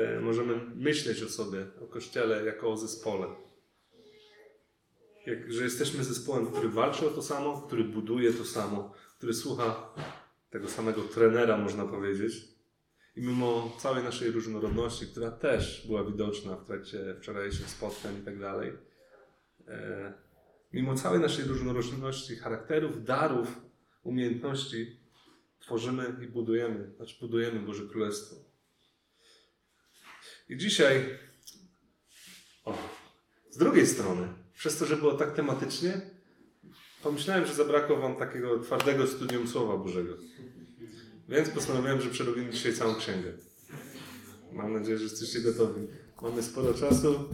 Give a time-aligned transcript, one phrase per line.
[0.00, 3.26] E, Możemy myśleć o sobie, o Kościele jako o zespole.
[5.26, 9.94] Jak, że jesteśmy zespołem, który walczy o to samo, który buduje to samo, który słucha
[10.50, 12.48] tego samego trenera, można powiedzieć.
[13.16, 18.38] I mimo całej naszej różnorodności, która też była widoczna w trakcie wczorajszych spotkań i tak
[18.38, 18.72] dalej,
[19.68, 20.12] e,
[20.72, 23.60] mimo całej naszej różnorodności charakterów, darów,
[24.02, 25.00] umiejętności,
[25.60, 28.49] tworzymy i budujemy, znaczy budujemy Boże Królestwo.
[30.50, 31.04] I dzisiaj,
[32.64, 32.78] o,
[33.50, 36.00] z drugiej strony, przez to, że było tak tematycznie,
[37.02, 40.16] pomyślałem, że zabrakło Wam takiego twardego studium Słowa Bożego.
[41.28, 43.32] Więc postanowiłem, że przerobimy dzisiaj całą księgę.
[44.52, 45.86] Mam nadzieję, że jesteście gotowi.
[46.22, 47.28] Mamy sporo czasu,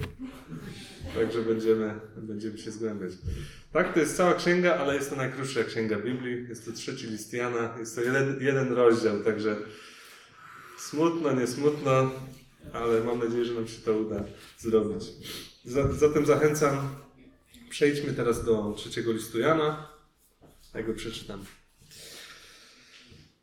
[1.14, 3.12] także będziemy, będziemy się zgłębiać.
[3.72, 6.48] Tak, to jest cała księga, ale jest to najkrótsza księga Biblii.
[6.48, 7.74] Jest to trzeci list Jana.
[7.78, 9.56] Jest to jeden, jeden rozdział, także
[10.78, 12.10] smutno, nie smutno,
[12.72, 14.24] ale mam nadzieję, że nam się to uda
[14.58, 15.04] zrobić.
[15.98, 16.88] Zatem zachęcam,
[17.70, 19.88] przejdźmy teraz do trzeciego listu Jana.
[20.74, 21.44] Ja go przeczytam.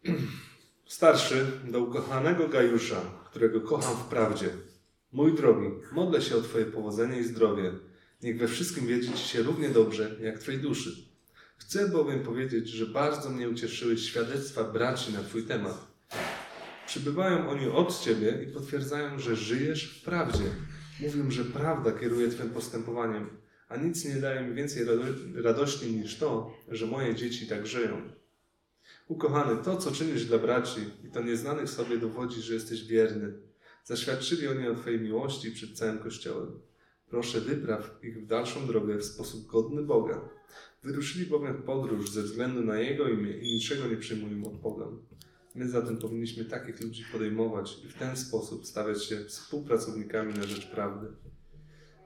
[0.85, 4.49] Starszy do ukochanego Gajusza, którego kocham w prawdzie.
[5.11, 7.71] Mój drogi, modlę się o Twoje powodzenie i zdrowie.
[8.21, 10.95] Niech we wszystkim wiedzie Ci się równie dobrze, jak Twojej duszy.
[11.57, 15.92] Chcę bowiem powiedzieć, że bardzo mnie ucieszyły świadectwa braci na Twój temat.
[16.94, 20.44] Przybywają oni od Ciebie i potwierdzają, że żyjesz w prawdzie.
[21.00, 23.30] Mówią, że prawda kieruje Twym postępowaniem,
[23.69, 28.02] a nic nie daje mi więcej rado- radości niż to, że moje dzieci tak żyją.
[29.08, 33.33] Ukochany, to co czynisz dla braci i to nieznanych sobie dowodzi, że jesteś wierny.
[33.83, 36.59] Zaświadczyli oni o Twojej miłości przed całym Kościołem.
[37.09, 40.30] Proszę, wypraw ich w dalszą drogę w sposób godny Boga.
[40.83, 44.97] Wyruszyli bowiem w podróż ze względu na Jego imię i niczego nie przyjmują od pogan.
[45.55, 50.67] My zatem powinniśmy takich ludzi podejmować i w ten sposób stawiać się współpracownikami na rzecz
[50.67, 51.07] prawdy.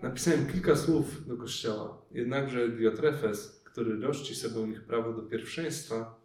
[0.01, 6.19] Napisałem kilka słów do Kościoła, jednakże Diotrefes, który rości sobie u nich prawo do pierwszeństwa,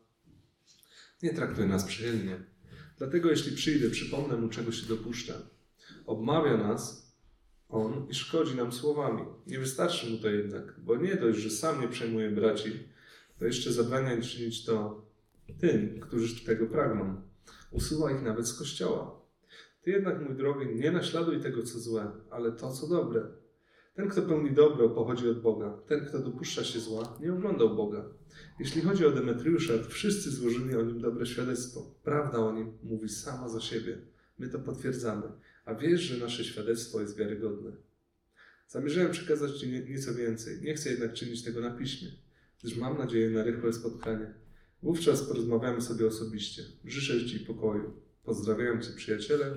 [1.22, 2.42] nie traktuje nas przychylnie.
[2.98, 5.34] Dlatego jeśli przyjdę, przypomnę mu, czego się dopuszcza.
[6.06, 7.12] Obmawia nas
[7.68, 9.22] on i szkodzi nam słowami.
[9.46, 12.72] Nie wystarczy mu to jednak, bo nie dość, że sam nie przejmuje braci,
[13.38, 15.01] to jeszcze zabrania czynić to
[15.60, 17.22] tym, którzy tego pragną.
[17.70, 19.22] Usuwa ich nawet z kościoła.
[19.82, 23.26] Ty jednak, mój drogi, nie naśladuj tego, co złe, ale to, co dobre.
[23.94, 25.78] Ten, kto pełni dobro, pochodzi od Boga.
[25.86, 28.04] Ten, kto dopuszcza się zła, nie oglądał Boga.
[28.60, 31.94] Jeśli chodzi o Demetriusza, to wszyscy złożyli o nim dobre świadectwo.
[32.04, 33.98] Prawda o nim mówi sama za siebie.
[34.38, 35.22] My to potwierdzamy.
[35.64, 37.70] A wiesz, że nasze świadectwo jest wiarygodne.
[38.68, 40.60] Zamierzałem przekazać Ci nie- nieco więcej.
[40.62, 42.08] Nie chcę jednak czynić tego na piśmie,
[42.60, 44.34] gdyż mam nadzieję na rychłe spotkanie.
[44.82, 46.62] Wówczas porozmawiamy sobie osobiście.
[46.84, 47.92] Życzę Ci pokoju.
[48.24, 49.54] Pozdrawiam Cię, przyjaciele.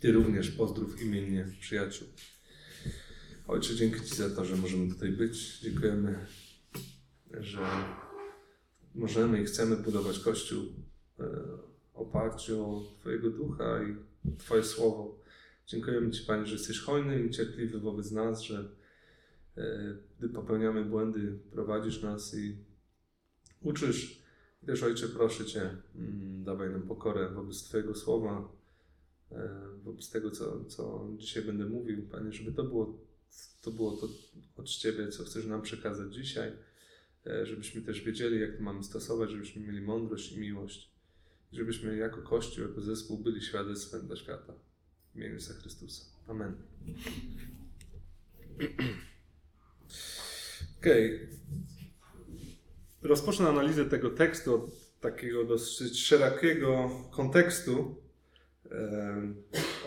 [0.00, 2.08] Ty również pozdrów imiennie przyjaciół.
[3.48, 5.60] Ojcze, dzięki Ci za to, że możemy tutaj być.
[5.60, 6.26] Dziękujemy,
[7.40, 7.60] że
[8.94, 10.62] możemy i chcemy budować Kościół
[11.20, 11.24] e,
[11.92, 13.96] w oparciu o Twojego ducha i
[14.38, 15.18] Twoje słowo.
[15.66, 18.68] Dziękujemy Ci, Panie, że jesteś hojny i cierpliwy wobec nas, że
[19.56, 22.69] e, gdy popełniamy błędy, prowadzisz nas i
[23.62, 24.20] uczysz.
[24.62, 28.52] I Też, Ojcze, proszę Cię, mm, dawaj nam pokorę wobec Twojego słowa,
[29.32, 29.50] e,
[29.84, 32.98] wobec tego, co, co dzisiaj będę mówił, Panie, żeby to było,
[33.62, 34.08] to było to
[34.56, 36.52] od Ciebie, co chcesz nam przekazać dzisiaj,
[37.26, 40.90] e, żebyśmy też wiedzieli, jak to mamy stosować, żebyśmy mieli mądrość i miłość,
[41.52, 44.52] żebyśmy jako Kościół, jako zespół byli świadectwem dla świata.
[45.12, 46.04] W imieniu Jezusa Chrystusa.
[46.26, 46.54] Amen.
[50.78, 51.39] Okej.
[53.10, 58.02] Rozpocznę analizę tego tekstu od takiego dosyć szerokiego kontekstu,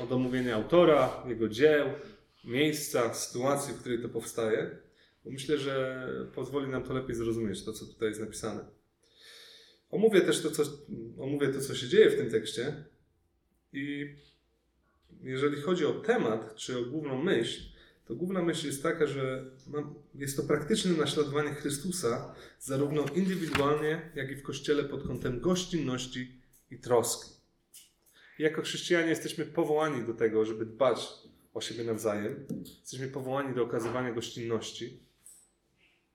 [0.03, 1.87] od omówienia autora, jego dzieł,
[2.43, 4.77] miejsca, sytuacji, w której to powstaje.
[5.25, 8.65] Myślę, że pozwoli nam to lepiej zrozumieć to, co tutaj jest napisane.
[9.89, 10.63] Omówię też to, co,
[11.19, 12.83] omówię to, co się dzieje w tym tekście
[13.73, 14.15] i
[15.21, 17.72] jeżeli chodzi o temat, czy o główną myśl,
[18.05, 19.45] to główna myśl jest taka, że
[20.15, 26.41] jest to praktyczne naśladowanie Chrystusa zarówno indywidualnie, jak i w Kościele pod kątem gościnności
[26.71, 27.31] i troski.
[28.39, 31.09] Jako chrześcijanie jesteśmy powołani do tego, żeby dbać
[31.53, 32.45] o siebie nawzajem.
[32.81, 34.99] Jesteśmy powołani do okazywania gościnności,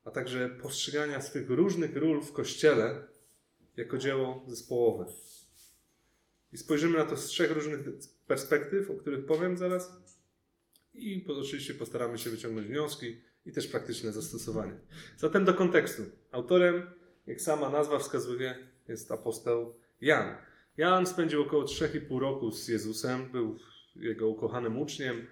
[0.05, 3.06] a także postrzegania swych różnych ról w Kościele
[3.76, 5.06] jako dzieło zespołowe.
[6.52, 7.81] I spojrzymy na to z trzech różnych
[8.26, 9.93] perspektyw, o których powiem zaraz.
[10.99, 13.17] I oczywiście postaramy się wyciągnąć wnioski
[13.47, 14.73] i też praktyczne zastosowanie.
[15.17, 16.03] Zatem do kontekstu.
[16.33, 16.83] Autorem,
[17.27, 18.59] jak sama nazwa wskazuje,
[18.89, 20.37] jest apostoł Jan.
[20.77, 23.59] Jan spędził około 3,5 roku z Jezusem, był
[23.97, 25.27] jego ukochanym uczniem.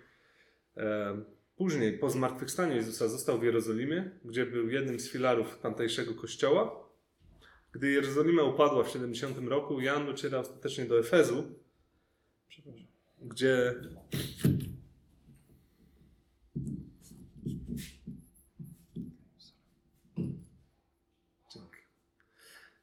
[0.77, 1.23] E,
[1.57, 6.87] później, po zmartwychwstaniu Jezusa, został w Jerozolimie, gdzie był jednym z filarów tamtejszego kościoła.
[7.73, 11.45] Gdy Jerozolima upadła w 70 roku, Jan dociera ostatecznie do Efezu,
[13.23, 13.75] gdzie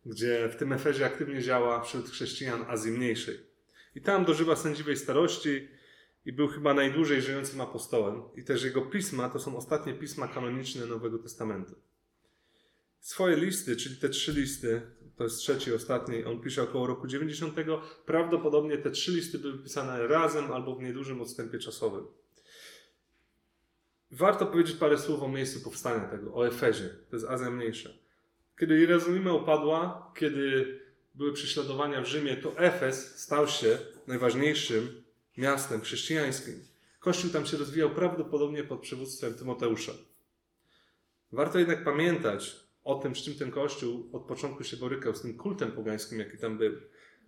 [0.05, 3.39] gdzie w tym Efezie aktywnie działa wśród chrześcijan Azji Mniejszej.
[3.95, 5.67] I tam dożywa sędziwej starości
[6.25, 8.21] i był chyba najdłużej żyjącym apostołem.
[8.35, 11.75] I też jego pisma to są ostatnie pisma kanoniczne Nowego Testamentu.
[12.99, 14.81] Swoje listy, czyli te trzy listy,
[15.15, 17.55] to jest trzeci, ostatni, on pisze około roku 90.
[18.05, 22.05] Prawdopodobnie te trzy listy były pisane razem albo w niedużym odstępie czasowym.
[24.11, 26.89] Warto powiedzieć parę słów o miejscu powstania tego, o Efezie.
[27.09, 27.89] To jest Azja Mniejsza.
[28.59, 30.79] Kiedy Jerozolima upadła, kiedy
[31.15, 33.77] były prześladowania w Rzymie, to Efes stał się
[34.07, 35.03] najważniejszym
[35.37, 36.55] miastem chrześcijańskim.
[36.99, 39.91] Kościół tam się rozwijał prawdopodobnie pod przywództwem Tymoteusza.
[41.31, 45.37] Warto jednak pamiętać o tym, z czym ten kościół od początku się borykał, z tym
[45.37, 46.73] kultem pogańskim, jaki tam był.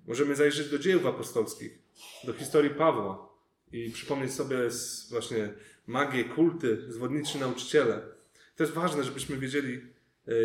[0.08, 1.80] Możemy zajrzeć do dziejów apostolskich,
[2.24, 3.30] do historii Pawła
[3.72, 4.58] i przypomnieć sobie
[5.10, 5.54] właśnie
[5.88, 8.02] magię, kulty, zwodniczy nauczyciele.
[8.56, 9.82] To jest ważne, żebyśmy wiedzieli,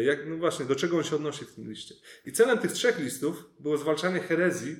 [0.03, 1.95] jak, no właśnie, do czego on się odnosi w tym liście.
[2.27, 4.77] I celem tych trzech listów było zwalczanie herezji,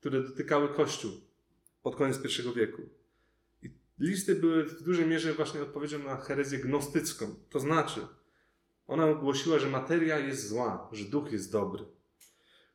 [0.00, 1.12] które dotykały Kościół
[1.82, 2.82] pod koniec I wieku.
[3.62, 7.34] I listy były w dużej mierze właśnie odpowiedzią na herezję gnostycką.
[7.50, 8.00] To znaczy,
[8.86, 11.84] ona głosiła, że materia jest zła, że duch jest dobry.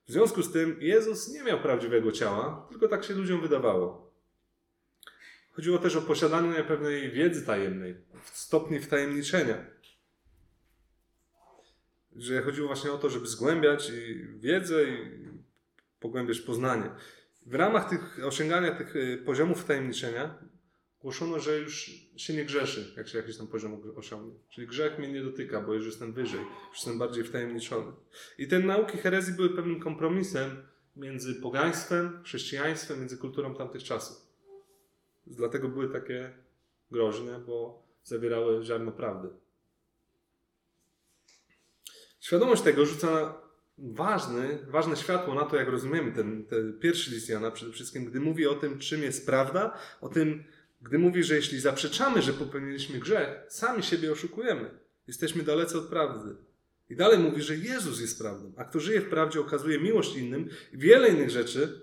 [0.08, 4.14] W związku z tym Jezus nie miał prawdziwego ciała, tylko tak się ludziom wydawało.
[5.52, 9.66] Chodziło też o posiadanie pewnej wiedzy tajemnej, stopni wtajemniczenia
[12.18, 13.92] że chodziło właśnie o to, żeby zgłębiać
[14.40, 14.98] wiedzę i
[16.00, 16.90] pogłębiać poznanie.
[17.46, 20.38] W ramach tych osiągania tych y, poziomów tajemniczenia
[21.02, 24.34] głoszono, że już się nie grzeszy, jak się jakiś tam poziom osiągnie.
[24.50, 27.92] Czyli grzech mnie nie dotyka, bo już jestem wyżej, już jestem bardziej wtajemniczony.
[28.38, 30.64] I te nauki herezji były pewnym kompromisem
[30.96, 34.28] między pogaństwem, chrześcijaństwem, między kulturą tamtych czasów.
[35.28, 36.34] Dlatego były takie
[36.92, 39.30] groźne, bo zawierały ziarno prawdy.
[42.28, 43.42] Świadomość tego rzuca
[43.78, 48.20] ważny, ważne światło na to, jak rozumiemy ten, ten pierwszy list Jana przede wszystkim, gdy
[48.20, 50.44] mówi o tym, czym jest prawda, o tym,
[50.82, 54.70] gdy mówi, że jeśli zaprzeczamy, że popełniliśmy grzech, sami siebie oszukujemy.
[55.08, 56.36] Jesteśmy dalece od prawdy.
[56.90, 60.50] I dalej mówi, że Jezus jest prawdą, a kto żyje w prawdzie, okazuje miłość innym
[60.74, 61.82] i wiele innych rzeczy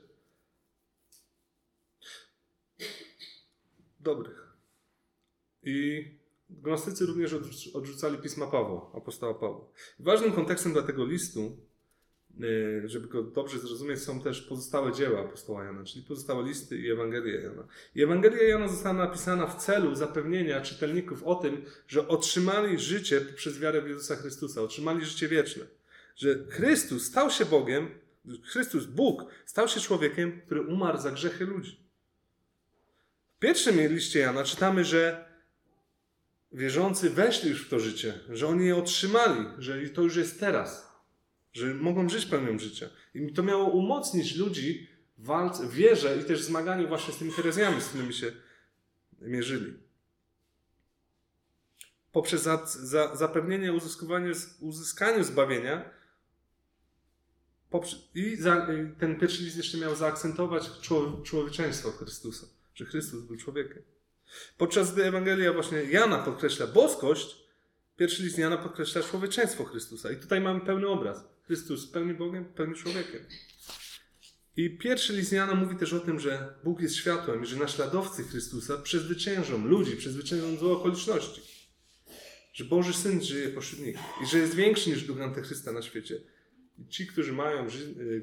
[4.01, 4.57] dobrych.
[5.63, 6.05] I
[6.63, 7.35] Gnostycy również
[7.75, 9.67] odrzucali pisma Pawła, apostoła Pawła.
[9.99, 11.59] Ważnym kontekstem dla tego listu,
[12.41, 16.91] y, żeby go dobrze zrozumieć, są też pozostałe dzieła apostoła Jana, czyli pozostałe listy i
[16.91, 17.67] Ewangelia Jana.
[17.95, 23.59] I Ewangelia Jana została napisana w celu zapewnienia czytelników o tym, że otrzymali życie przez
[23.59, 25.65] wiarę w Jezusa Chrystusa, otrzymali życie wieczne.
[26.17, 27.89] Że Chrystus stał się Bogiem,
[28.45, 31.81] Chrystus, Bóg, stał się człowiekiem, który umarł za grzechy ludzi.
[33.37, 35.34] W pierwszym liście Jana czytamy, że
[36.55, 40.93] wierzący weszli już w to życie, że oni je otrzymali, że to już jest teraz,
[41.53, 42.89] że mogą żyć pełnią życia.
[43.15, 47.81] I to miało umocnić ludzi w walce, wierze i też zmaganiu właśnie z tymi herezjami,
[47.81, 48.33] z którymi się
[49.21, 49.75] mierzyli.
[52.13, 53.73] Poprzez za, za, zapewnienie
[54.61, 55.91] uzyskaniu zbawienia
[58.15, 58.67] i, za,
[58.99, 60.71] ten pierwszy list jeszcze miał zaakcentować
[61.25, 63.94] człowieczeństwo Chrystusa, że Chrystus był człowiekiem.
[64.59, 67.37] Podczas gdy Ewangelia właśnie Jana podkreśla boskość,
[67.97, 70.13] pierwszy list Jana podkreśla człowieczeństwo Chrystusa.
[70.13, 71.25] I tutaj mamy pełny obraz.
[71.47, 73.21] Chrystus pełni Bogiem, pełni człowiekiem.
[74.57, 78.25] I pierwszy list Jana mówi też o tym, że Bóg jest światłem i że naśladowcy
[78.25, 81.43] Chrystusa przezwyciężą ludzi, przezwyciężą złe okoliczności.
[82.53, 86.21] Że Boży Syn żyje pośród nich i że jest większy niż duch Antychrysta na świecie.
[86.79, 87.67] I ci, którzy mają,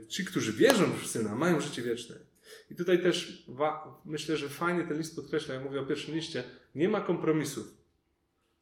[0.08, 2.16] ci, którzy wierzą w Syna, mają życie wieczne.
[2.70, 3.48] I tutaj też
[4.06, 6.44] myślę, że fajnie ten list podkreśla, ja mówię o pierwszym liście,
[6.76, 7.68] nie ma kompromisów.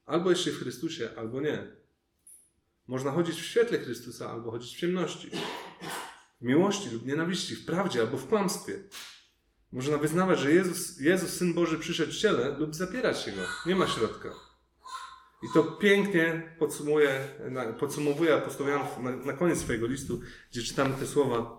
[0.05, 1.67] Albo jeszcze w Chrystusie, albo nie.
[2.88, 5.29] Można chodzić w świetle Chrystusa, albo chodzić w ciemności.
[6.41, 8.84] W miłości lub nienawiści, w prawdzie albo w kłamstwie.
[9.72, 13.41] Można wyznawać, że Jezus, Jezus Syn Boży przyszedł w ciele lub zapierać się Go.
[13.65, 14.29] Nie ma środka.
[15.43, 17.27] I to pięknie podsumuje,
[17.79, 21.59] podsumowuje apostoł Jan na, na koniec swojego listu, gdzie czytamy te słowa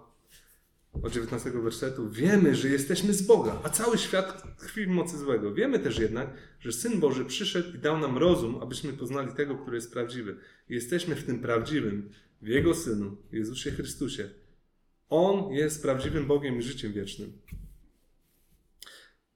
[1.02, 5.54] od 19 wersetu, wiemy, że jesteśmy z Boga, a cały świat tkwi w mocy złego.
[5.54, 6.30] Wiemy też jednak,
[6.60, 10.36] że Syn Boży przyszedł i dał nam rozum, abyśmy poznali tego, który jest prawdziwy.
[10.68, 12.10] Jesteśmy w tym prawdziwym,
[12.42, 14.30] w Jego Synu, Jezusie Chrystusie.
[15.08, 17.32] On jest prawdziwym Bogiem i życiem wiecznym.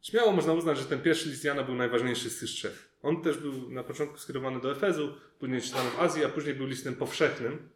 [0.02, 2.88] Śmiało można uznać, że ten pierwszy list Jana był najważniejszy z tych trzech.
[3.02, 6.66] On też był na początku skierowany do Efezu, później czytany w Azji, a później był
[6.66, 7.68] listem powszechnym.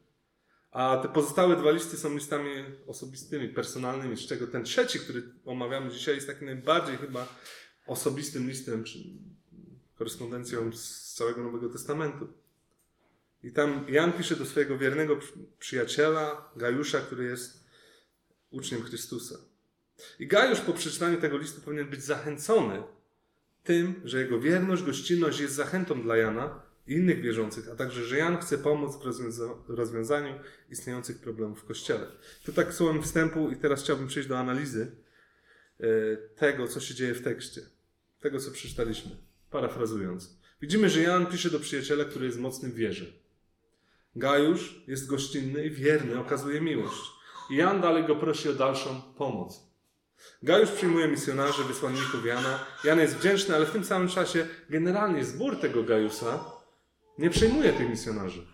[0.70, 2.50] A te pozostałe dwa listy są listami
[2.87, 7.28] osobistymi, personalnymi, z czego ten trzeci, który omawiamy dzisiaj, jest takim najbardziej chyba
[7.87, 8.98] osobistym listem, czy
[9.98, 12.28] korespondencją z całego Nowego Testamentu.
[13.42, 15.18] I tam Jan pisze do swojego wiernego
[15.58, 17.64] przyjaciela, Gajusza, który jest
[18.50, 19.38] uczniem Chrystusa.
[20.18, 22.82] I Gajusz po przeczytaniu tego listu powinien być zachęcony
[23.64, 28.18] tym, że jego wierność, gościnność jest zachętą dla Jana i innych wierzących, a także, że
[28.18, 30.35] Jan chce pomóc w rozwiąza rozwiązaniu
[30.71, 32.07] istniejących problemów w Kościele.
[32.45, 34.92] To tak słowem wstępu i teraz chciałbym przejść do analizy
[35.80, 37.61] e, tego, co się dzieje w tekście.
[38.21, 39.11] Tego, co przeczytaliśmy.
[39.50, 40.38] Parafrazując.
[40.61, 43.07] Widzimy, że Jan pisze do przyjaciela, który jest mocny w wierze.
[44.16, 47.02] Gajusz jest gościnny i wierny, okazuje miłość.
[47.50, 49.68] I Jan dalej go prosi o dalszą pomoc.
[50.42, 52.64] Gajusz przyjmuje misjonarzy, wysłanników Jana.
[52.85, 56.58] Jan jest wdzięczny, ale w tym samym czasie generalnie zbór tego Gajusa
[57.18, 58.46] nie przyjmuje tych misjonarzy.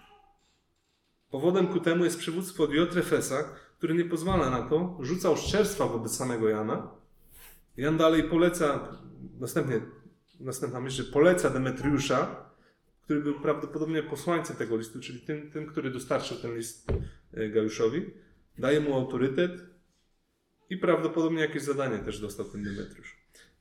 [1.31, 6.49] Powodem ku temu jest przywództwo Diotrefesa, który nie pozwala na to, rzuca oszczerstwa wobec samego
[6.49, 6.91] Jana.
[7.77, 8.99] Jan dalej poleca,
[9.41, 9.81] następnie,
[10.41, 12.51] następna myśl, że poleca Demetriusza,
[13.03, 16.93] który był prawdopodobnie posłańcem tego listu, czyli tym, tym który dostarczył ten list
[17.33, 18.11] e, Gajuszowi.
[18.59, 19.53] Daje mu autorytet
[20.71, 23.17] i prawdopodobnie jakieś zadanie też dostał ten Demetriusz.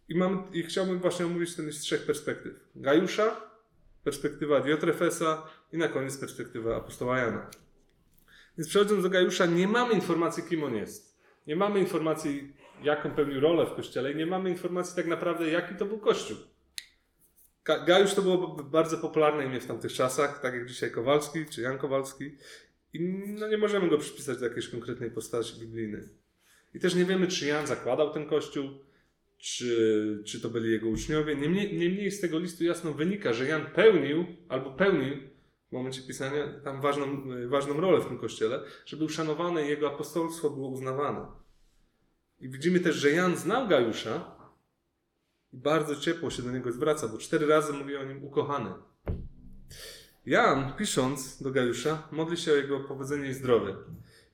[0.09, 2.53] I, mam, I chciałbym właśnie omówić ten list z trzech perspektyw.
[2.75, 3.52] Gajusza,
[4.03, 7.49] perspektywa Diotrefesa i na koniec perspektywa apostoła Jana.
[8.57, 11.19] Więc przechodząc do Gajusza, nie mamy informacji, kim on jest.
[11.47, 15.75] Nie mamy informacji, jaką pełnił rolę w kościele i nie mamy informacji tak naprawdę, jaki
[15.75, 16.37] to był kościół.
[17.63, 21.77] Gajusz to było bardzo popularne imię w tamtych czasach, tak jak dzisiaj Kowalski czy Jan
[21.77, 22.37] Kowalski.
[22.93, 22.99] I
[23.39, 26.09] no nie możemy go przypisać do jakiejś konkretnej postaci biblijnej.
[26.73, 28.69] I też nie wiemy, czy Jan zakładał ten kościół,
[29.43, 31.35] czy, czy to byli jego uczniowie.
[31.35, 35.17] Niemniej, niemniej z tego listu jasno wynika, że Jan pełnił albo pełnił
[35.69, 39.93] w momencie pisania tam ważną, ważną rolę w tym kościele, że był szanowany i jego
[39.93, 41.25] apostolstwo było uznawane.
[42.39, 44.35] I widzimy też, że Jan znał Gajusza
[45.53, 48.73] i bardzo ciepło się do niego zwraca, bo cztery razy mówi o nim ukochany.
[50.25, 53.75] Jan, pisząc do Gajusza, modli się o jego powodzenie i zdrowie.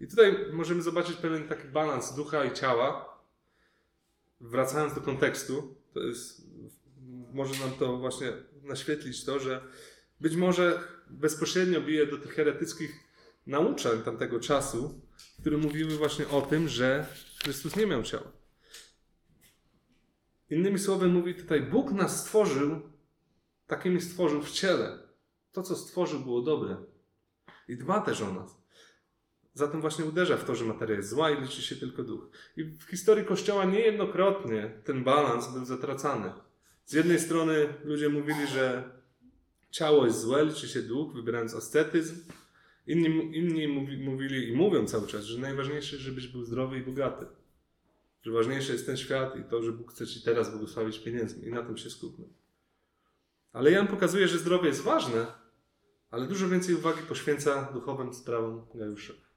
[0.01, 3.18] I tutaj możemy zobaczyć pewien taki balans ducha i ciała.
[4.41, 6.41] Wracając do kontekstu, to jest,
[7.33, 9.61] może nam to właśnie naświetlić to, że
[10.21, 12.91] być może bezpośrednio bije do tych heretyckich
[13.47, 15.01] nauczań tamtego czasu,
[15.39, 17.05] które mówiły właśnie o tym, że
[17.43, 18.31] Chrystus nie miał ciała.
[20.49, 22.81] Innymi słowy mówi tutaj, Bóg nas stworzył,
[23.67, 24.99] takimi stworzył w ciele.
[25.51, 26.77] To, co stworzył, było dobre.
[27.67, 28.61] I dba też o nas.
[29.59, 32.29] Zatem właśnie uderza w to, że materia jest zła i liczy się tylko duch.
[32.57, 36.31] I w historii Kościoła niejednokrotnie ten balans był zatracany.
[36.85, 38.91] Z jednej strony ludzie mówili, że
[39.71, 42.15] ciało jest złe, liczy się duch, wybierając ascetyzm.
[42.87, 47.25] Inni, inni mówili i mówią cały czas, że najważniejsze, żebyś był zdrowy i bogaty.
[48.21, 51.47] Że ważniejszy jest ten świat i to, że Bóg chce Ci teraz błogosławić pieniędzmi.
[51.47, 52.25] I na tym się skupmy.
[53.53, 55.27] Ale Jan pokazuje, że zdrowie jest ważne,
[56.11, 59.28] ale dużo więcej uwagi poświęca duchowym sprawom Gajusza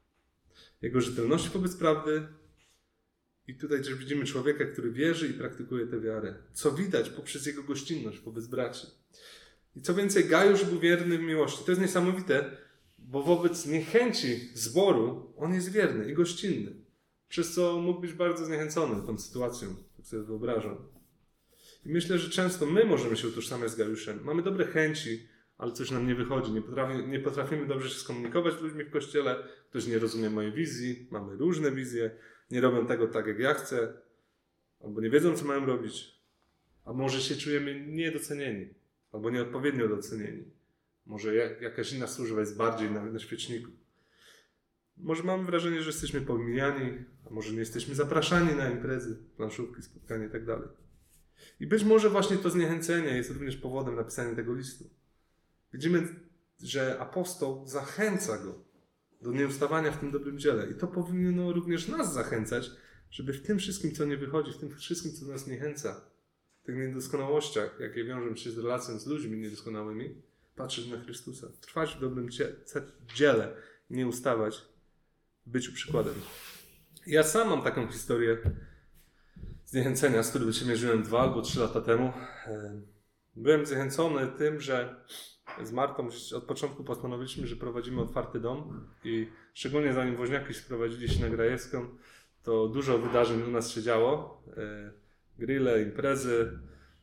[0.82, 2.22] jego rzetelności wobec prawdy.
[3.48, 6.34] I tutaj też widzimy człowieka, który wierzy i praktykuje tę wiarę.
[6.52, 8.86] Co widać poprzez jego gościnność wobec braci.
[9.76, 11.64] I co więcej, Gajusz był wierny w miłości.
[11.64, 12.56] To jest niesamowite,
[12.98, 16.72] bo wobec niechęci zboru on jest wierny i gościnny.
[17.28, 20.76] Przez co mógł być bardzo zniechęcony tą sytuacją, tak sobie wyobrażam.
[21.86, 24.24] I myślę, że często my możemy się utożsamiać z Gajuszem.
[24.24, 25.28] Mamy dobre chęci,
[25.59, 26.52] ale coś nam nie wychodzi.
[26.52, 29.37] Nie, potrafi, nie potrafimy dobrze się skomunikować z ludźmi w kościele,
[29.71, 32.11] ktoś nie rozumie mojej wizji, mamy różne wizje,
[32.50, 33.92] nie robią tego tak, jak ja chcę,
[34.85, 36.23] albo nie wiedzą, co mają robić,
[36.85, 38.68] a może się czujemy niedocenieni,
[39.12, 40.44] albo nieodpowiednio docenieni.
[41.06, 43.71] Może jakaś inna służba jest bardziej na, na świeczniku.
[44.97, 50.25] Może mamy wrażenie, że jesteśmy pomijani, a może nie jesteśmy zapraszani na imprezy, planszówki, spotkania
[50.25, 50.56] itd.
[50.56, 50.68] Tak
[51.61, 54.85] I być może właśnie to zniechęcenie jest również powodem napisania tego listu.
[55.73, 56.09] Widzimy,
[56.62, 58.64] że apostoł zachęca go
[59.23, 60.71] do nieustawania w tym dobrym dziele.
[60.71, 62.71] I to powinno również nas zachęcać,
[63.11, 66.00] żeby w tym wszystkim, co nie wychodzi, w tym wszystkim, co nas niechęca,
[66.62, 70.23] w tych niedoskonałościach, jakie wiążą się z relacją z ludźmi niedoskonałymi,
[70.57, 72.29] patrzeć na Chrystusa, trwać w dobrym
[73.14, 73.57] dziele,
[73.91, 74.64] nie ustawać
[75.47, 76.14] byciu przykładem.
[77.07, 78.38] Ja sam mam taką historię
[79.67, 82.12] zniechęcenia, z którym się mierzyłem dwa albo trzy lata temu.
[83.37, 85.05] Byłem zniechęcony tym, że
[85.62, 91.21] z Martą od początku postanowiliśmy, że prowadzimy otwarty dom i szczególnie zanim woźniaki sprowadzili się
[91.21, 91.87] na Grajewską,
[92.42, 94.42] to dużo wydarzeń u nas się działo.
[94.56, 94.92] E,
[95.38, 96.59] grille, imprezy,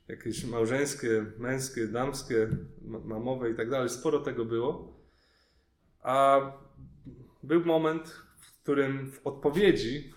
[0.07, 2.49] jakieś małżeńskie, męskie, damskie,
[2.81, 3.89] ma- mamowe i tak dalej.
[3.89, 4.99] Sporo tego było.
[6.01, 6.41] A
[7.43, 10.13] był moment, w którym w odpowiedzi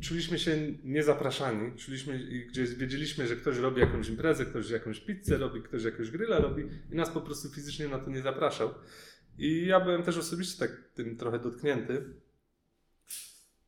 [0.00, 5.38] czuliśmy się niezapraszani, czuliśmy, i gdzieś wiedzieliśmy, że ktoś robi jakąś imprezę, ktoś jakąś pizzę
[5.38, 6.62] robi, ktoś jakiegoś grilla robi
[6.92, 8.74] i nas po prostu fizycznie na to nie zapraszał.
[9.38, 12.04] I ja byłem też osobiście tak tym trochę dotknięty.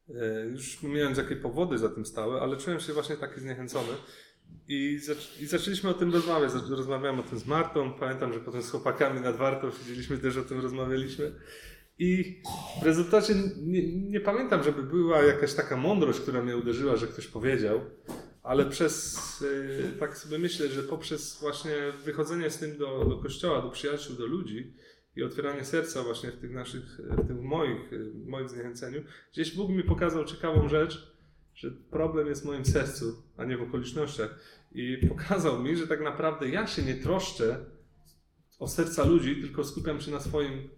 [0.09, 3.93] E, Już pomijając jakie powody za tym stały, ale czułem się właśnie taki zniechęcony.
[4.69, 6.53] I, zac- I zaczęliśmy o tym rozmawiać.
[6.71, 7.93] Rozmawiałem o tym z Martą.
[7.93, 11.33] Pamiętam, że potem z chłopakami nad Wartą siedzieliśmy, też o tym rozmawialiśmy.
[11.99, 12.43] I
[12.83, 17.27] w rezultacie nie, nie pamiętam, żeby była jakaś taka mądrość, która mnie uderzyła, że ktoś
[17.27, 17.81] powiedział,
[18.43, 23.63] ale przez, y, tak sobie myślę, że poprzez właśnie wychodzenie z tym do, do kościoła,
[23.63, 24.75] do przyjaciół, do ludzi
[25.17, 29.71] i otwieranie serca właśnie w tych naszych, w tym moich, y, moim zniechęceniu, gdzieś Bóg
[29.71, 31.13] mi pokazał ciekawą rzecz,
[31.55, 34.39] że problem jest w moim sercu, a nie w okolicznościach.
[34.73, 37.65] I pokazał mi, że tak naprawdę ja się nie troszczę
[38.59, 40.69] o serca ludzi, tylko skupiam się na swoim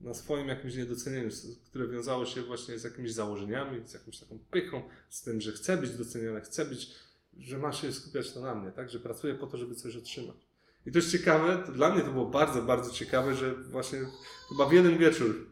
[0.00, 1.28] na swoim jakimś niedocenieniu,
[1.66, 5.76] które wiązało się właśnie z jakimiś założeniami, z jakąś taką pychą, z tym, że chcę
[5.76, 6.94] być doceniony, chcę być,
[7.38, 8.90] że ma się skupiać to na mnie, tak?
[8.90, 10.36] Że pracuję po to, żeby coś otrzymać.
[10.86, 13.98] I to jest ciekawe, to dla mnie to było bardzo, bardzo ciekawe, że właśnie
[14.48, 15.46] chyba w jeden wieczór,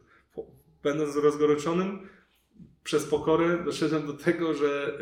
[0.82, 2.08] będąc rozgoroczonym,
[2.84, 4.98] przez pokorę doszedłem do tego, że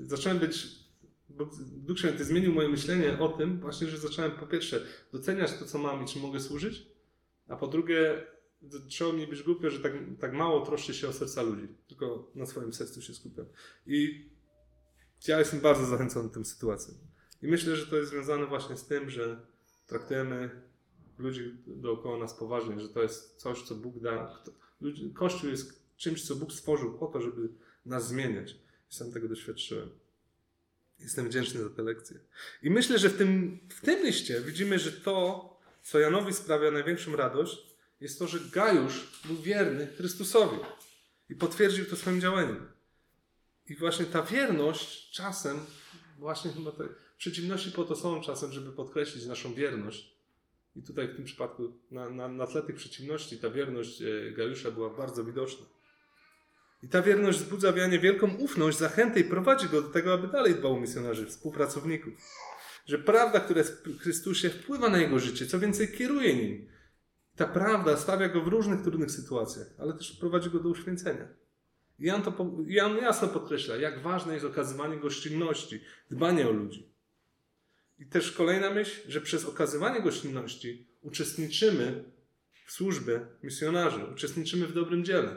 [0.00, 0.66] yy, zacząłem być
[1.30, 4.80] Bóg- Duch Święty zmienił moje myślenie o tym właśnie, że zacząłem po pierwsze
[5.12, 6.86] doceniać to, co mam i czym mogę służyć,
[7.48, 8.26] a po drugie
[8.62, 12.46] zaczęło mi być głupio, że tak, tak mało troszczę się o serca ludzi, tylko na
[12.46, 13.46] swoim sercu się skupiam.
[13.86, 14.28] I
[15.28, 16.94] ja jestem bardzo zachęcony tym sytuacją.
[17.42, 19.46] I myślę, że to jest związane właśnie z tym, że
[19.86, 20.50] traktujemy
[21.18, 24.44] ludzi dookoła nas poważnie, że to jest coś, co Bóg da.
[25.14, 27.48] Kościół jest czymś, co Bóg stworzył po to, żeby
[27.86, 28.56] nas zmieniać.
[28.90, 29.90] I sam tego doświadczyłem.
[31.00, 32.20] Jestem wdzięczny za tę lekcję.
[32.62, 35.48] I myślę, że w tym, w tym liście widzimy, że to,
[35.82, 37.67] co Janowi sprawia największą radość,
[38.00, 40.56] jest to, że Gajusz był wierny Chrystusowi
[41.30, 42.66] i potwierdził to swoim działaniem.
[43.68, 45.60] I właśnie ta wierność czasem,
[46.18, 46.84] właśnie chyba te
[47.18, 50.18] przeciwności po to są czasem, żeby podkreślić naszą wierność.
[50.76, 54.70] I tutaj w tym przypadku na, na, na tle tych przeciwności ta wierność e, Gajusza
[54.70, 55.66] była bardzo widoczna.
[56.82, 60.28] I ta wierność wzbudza w Janie wielką ufność, zachętę i prowadzi go do tego, aby
[60.28, 62.14] dalej dbał o misjonarzy, współpracowników.
[62.86, 66.68] Że prawda, która jest w Chrystusie, wpływa na jego życie, co więcej, kieruje nim.
[67.38, 71.28] Ta prawda stawia go w różnych trudnych sytuacjach, ale też prowadzi go do uświęcenia.
[71.98, 76.92] I Jan, to, po- Jan jasno podkreśla, jak ważne jest okazywanie gościnności, dbanie o ludzi.
[77.98, 82.04] I też kolejna myśl, że przez okazywanie gościnności uczestniczymy
[82.66, 85.36] w służbie misjonarzy, uczestniczymy w dobrym dziele,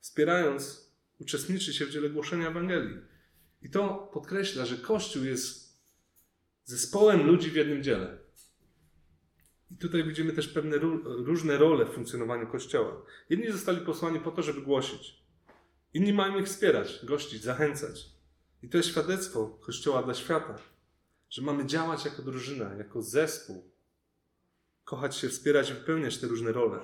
[0.00, 2.98] wspierając, uczestniczy się w dziele głoszenia Ewangelii.
[3.62, 5.78] I to podkreśla, że Kościół jest
[6.64, 8.21] zespołem ludzi w jednym dziele.
[9.72, 13.02] I tutaj widzimy też pewne ró- różne role w funkcjonowaniu Kościoła.
[13.30, 15.22] Jedni zostali posłani po to, żeby głosić.
[15.94, 18.06] Inni mają ich wspierać, gościć, zachęcać.
[18.62, 20.58] I to jest świadectwo Kościoła dla świata,
[21.30, 23.70] że mamy działać jako drużyna, jako zespół,
[24.84, 26.78] kochać się, wspierać i wypełniać te różne role.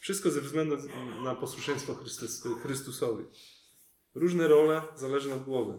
[0.00, 0.76] Wszystko ze względu
[1.24, 3.24] na posłuszeństwo Chrystus, Chrystusowi.
[4.14, 5.78] Różne role zależne od głowy.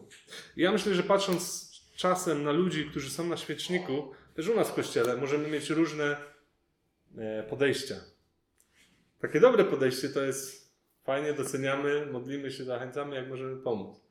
[0.58, 4.70] I ja myślę, że patrząc czasem na ludzi, którzy są na świeczniku, też u nas
[4.70, 6.18] w kościele możemy mieć różne
[7.18, 7.96] e, podejścia.
[9.20, 10.74] Takie dobre podejście to jest
[11.04, 14.02] fajnie, doceniamy, modlimy się, zachęcamy, jak możemy pomóc.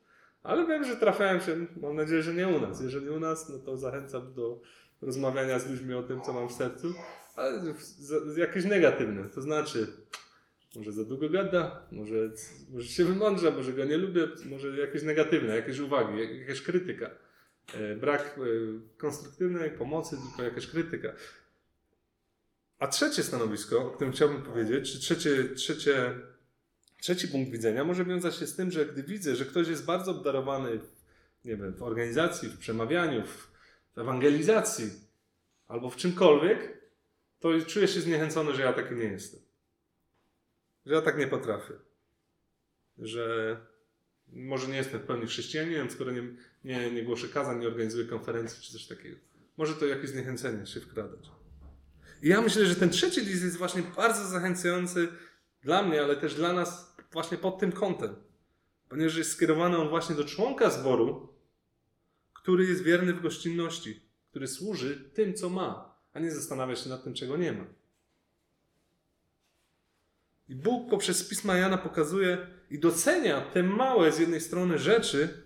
[0.43, 2.81] Ale wiem, że trafiałem się, mam nadzieję, że nie u nas.
[2.81, 4.61] Jeżeli u nas, no to zachęcam do
[5.01, 6.93] rozmawiania z ludźmi o tym, co mam w sercu,
[7.35, 7.61] ale
[8.37, 9.29] jakieś negatywne.
[9.29, 9.87] To znaczy,
[10.75, 12.15] może za długo gada, może,
[12.69, 17.09] może się wymądrza, może go nie lubię, może jakieś negatywne, jakieś uwagi, jak- jakaś krytyka.
[17.73, 18.41] E, Brak e,
[18.97, 21.13] konstruktywnej pomocy, tylko jakaś krytyka.
[22.79, 26.13] A trzecie stanowisko, o którym chciałbym powiedzieć, czy trzecie, trzecie,
[27.01, 30.11] trzeci punkt widzenia może wiązać się z tym, że gdy widzę, że ktoś jest bardzo
[30.11, 30.79] obdarowany
[31.45, 33.51] nie wiem, w organizacji, w przemawianiu, w,
[33.97, 34.91] ewangelizacji
[35.67, 36.77] albo w czymkolwiek,
[37.39, 39.39] to czuję się zniechęcony, że ja taki nie jestem.
[40.85, 41.73] Że ja tak nie potrafię.
[42.97, 43.57] Że
[44.33, 46.23] może nie jestem w pełni chrześcijaninem, skoro nie,
[46.63, 49.17] nie, nie głoszę kazań, nie organizuję konferencji czy coś takiego.
[49.57, 51.31] Może to jakieś zniechęcenie się wkradać.
[52.21, 55.07] I ja myślę, że ten trzeci list jest właśnie bardzo zachęcający
[55.61, 58.15] dla mnie, ale też dla nas właśnie pod tym kątem.
[58.89, 61.33] Ponieważ jest skierowany on właśnie do członka zboru,
[62.33, 67.03] który jest wierny w gościnności, który służy tym, co ma, a nie zastanawia się nad
[67.03, 67.65] tym, czego nie ma.
[70.49, 75.43] I Bóg poprzez pisma Jana pokazuje i docenia te małe z jednej strony rzeczy,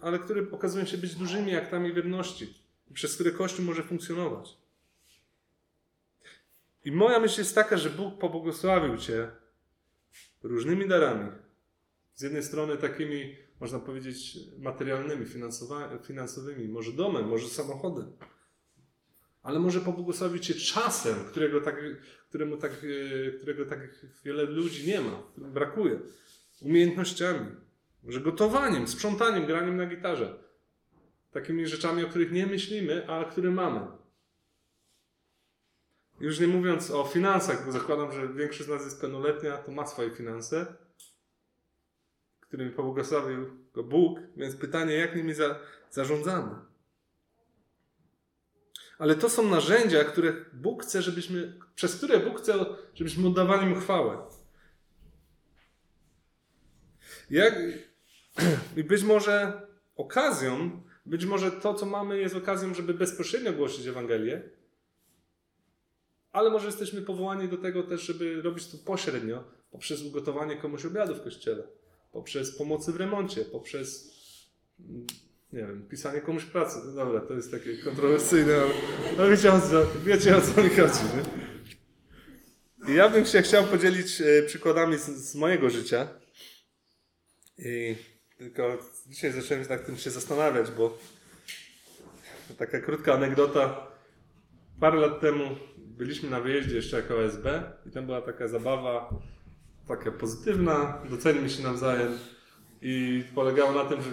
[0.00, 2.54] ale które okazują się być dużymi aktami wierności,
[2.94, 4.56] przez które Kościół może funkcjonować.
[6.84, 9.30] I moja myśl jest taka, że Bóg pobłogosławił Cię
[10.42, 11.30] różnymi darami.
[12.14, 15.26] Z jednej strony takimi, można powiedzieć, materialnymi,
[16.02, 18.12] finansowymi, może domem, może samochodem.
[19.46, 21.76] Ale może pobłogosławić Cię czasem, którego tak,
[22.28, 23.78] któremu tak, e, którego tak
[24.24, 25.98] wiele ludzi nie ma, brakuje.
[26.62, 27.46] Umiejętnościami,
[28.02, 30.38] może gotowaniem, sprzątaniem, graniem na gitarze.
[31.32, 33.80] Takimi rzeczami, o których nie myślimy, a które mamy.
[36.20, 39.86] Już nie mówiąc o finansach, bo zakładam, że większość z nas jest pełnoletnia, to ma
[39.86, 40.66] swoje finanse,
[42.40, 45.58] którymi pobłogosławił go Bóg, więc pytanie, jak nimi za,
[45.90, 46.75] zarządzamy.
[48.98, 52.54] Ale to są narzędzia, które Bóg chce, żebyśmy, przez które Bóg chce,
[52.94, 54.18] żebyśmy oddawali Mu chwałę.
[57.30, 57.54] Jak,
[58.76, 64.42] I być może okazją, być może to, co mamy, jest okazją, żeby bezpośrednio głosić Ewangelię,
[66.32, 71.14] ale może jesteśmy powołani do tego też, żeby robić to pośrednio, poprzez ugotowanie komuś obiadu
[71.14, 71.62] w kościele,
[72.12, 74.16] poprzez pomocy w remoncie, poprzez
[75.52, 76.78] nie wiem, pisanie komuś pracy.
[76.86, 78.74] No dobra, to jest takie kontrowersyjne, ale
[79.18, 81.00] no wiecie, o co, wiecie o co mi chodzi.
[81.16, 82.92] Nie?
[82.92, 86.08] I ja bym się chciał podzielić e, przykładami z, z mojego życia.
[87.58, 87.96] I
[88.38, 90.98] tylko dzisiaj zacząłem nad tym się zastanawiać, bo
[92.58, 93.86] taka krótka anegdota.
[94.80, 97.46] Parę lat temu byliśmy na wyjeździe jeszcze jako OSB
[97.86, 99.10] i tam była taka zabawa,
[99.88, 102.18] taka pozytywna, docenimy się nawzajem
[102.82, 104.10] i polegało na tym, że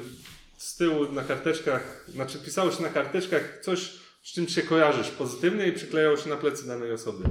[0.64, 5.68] z tyłu na karteczkach, znaczy pisało się na karteczkach coś, z czym się kojarzysz pozytywnie
[5.68, 7.24] i przyklejało się na plecy danej osoby.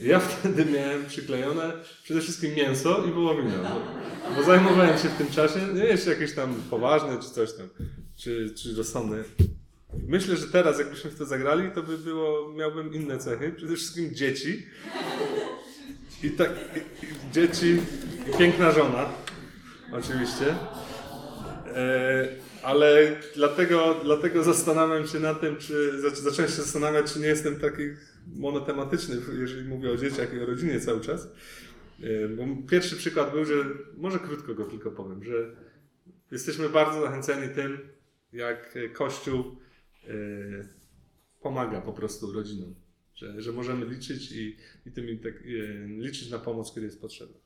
[0.00, 1.72] Ja wtedy miałem przyklejone
[2.04, 6.34] przede wszystkim mięso i wołowinę, bo, bo zajmowałem się w tym czasie, nie jeszcze jakieś
[6.34, 7.68] tam poważne czy coś tam,
[8.16, 9.24] czy, czy rozsądne.
[10.08, 13.52] Myślę, że teraz jakbyśmy w to zagrali, to by było, miałbym inne cechy.
[13.56, 14.66] Przede wszystkim dzieci.
[16.22, 17.80] I tak, i, dzieci
[18.28, 19.08] i piękna żona.
[19.92, 20.54] Oczywiście.
[21.76, 22.28] E,
[22.62, 27.82] ale dlatego, dlatego zastanawiam się na tym, czy zacząłem się zastanawiać, czy nie jestem taki
[28.26, 31.28] monotematyczny, jeżeli mówię o dzieciach i o rodzinie cały czas.
[32.02, 33.54] E, bo pierwszy przykład był, że
[33.96, 35.56] może krótko go tylko powiem, że
[36.30, 37.78] jesteśmy bardzo zachęceni tym,
[38.32, 40.12] jak Kościół e,
[41.40, 42.74] pomaga po prostu rodzinom.
[43.14, 44.56] Że, że możemy liczyć i,
[44.86, 45.34] i tym tak,
[45.86, 47.42] liczyć na pomoc, kiedy jest potrzebna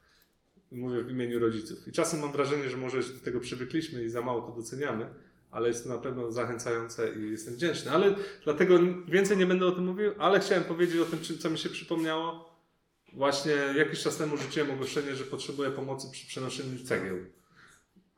[0.72, 1.88] mówię w imieniu rodziców.
[1.88, 5.08] I czasem mam wrażenie, że może do tego przywykliśmy i za mało to doceniamy,
[5.50, 7.90] ale jest to na pewno zachęcające i jestem wdzięczny.
[7.90, 11.58] Ale dlatego więcej nie będę o tym mówił, ale chciałem powiedzieć o tym, co mi
[11.58, 12.56] się przypomniało.
[13.12, 17.16] Właśnie jakiś czas temu rzuciłem ogłoszenie, że potrzebuję pomocy przy przenoszeniu cegieł.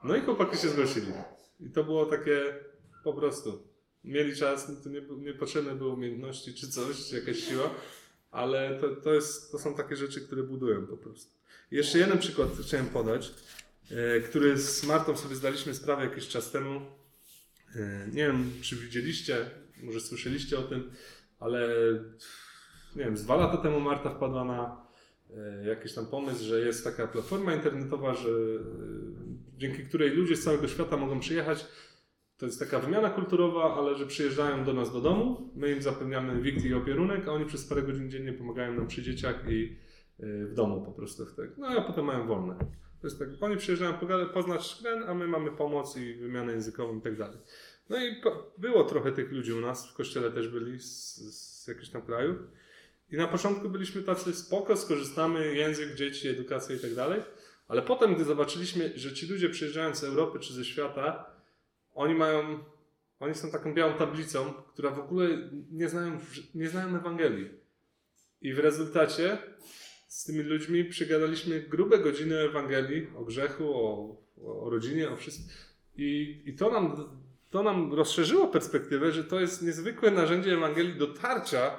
[0.04, 1.12] No i chłopaki się zgłosili.
[1.61, 2.54] I to było takie
[3.04, 3.68] po prostu.
[4.04, 7.70] Mieli czas, to nie, nie potrzebne były umiejętności czy coś, czy jakaś siła,
[8.30, 11.38] ale to, to, jest, to są takie rzeczy, które budują po prostu.
[11.70, 13.35] Jeszcze jeden przykład chciałem podać,
[13.90, 16.81] e, który z Martą sobie zdaliśmy sprawę jakiś czas temu.
[17.76, 19.50] E, nie wiem, czy widzieliście,
[19.83, 20.90] może słyszeliście o tym,
[21.38, 21.68] ale
[22.96, 24.87] nie wiem, z dwa lata temu Marta wpadła na
[25.37, 28.28] e, jakiś tam pomysł, że jest taka platforma internetowa, że
[29.59, 31.66] dzięki której ludzie z całego świata mogą przyjechać.
[32.38, 36.42] To jest taka wymiana kulturowa, ale że przyjeżdżają do nas do domu, my im zapewniamy
[36.42, 39.76] wikt i opierunek, a oni przez parę godzin dziennie pomagają nam przy dzieciach i
[40.18, 41.26] w domu po prostu.
[41.59, 42.59] No a potem mają wolne.
[43.00, 43.94] To jest tak, oni przyjeżdżają
[44.35, 47.38] poznać ten, a my mamy pomoc i wymianę językową i tak dalej.
[47.88, 48.22] No i
[48.59, 52.37] było trochę tych ludzi u nas, w kościele też byli z, z jakichś tam krajów.
[53.11, 57.22] I na początku byliśmy tacy spoko, skorzystamy, język, dzieci, edukacja i tak dalej.
[57.68, 61.31] Ale potem, gdy zobaczyliśmy, że ci ludzie przyjeżdżając z Europy czy ze świata,
[61.94, 62.59] oni mają,
[63.20, 66.18] oni są taką białą tablicą, która w ogóle nie znają,
[66.54, 67.50] nie znają Ewangelii.
[68.40, 69.38] I w rezultacie
[70.09, 74.16] z tymi ludźmi przegadaliśmy grube godziny Ewangelii, o grzechu, o,
[74.64, 75.49] o rodzinie, o wszystkim.
[75.97, 77.09] I, i to, nam,
[77.51, 81.79] to nam rozszerzyło perspektywę, że to jest niezwykłe narzędzie Ewangelii dotarcia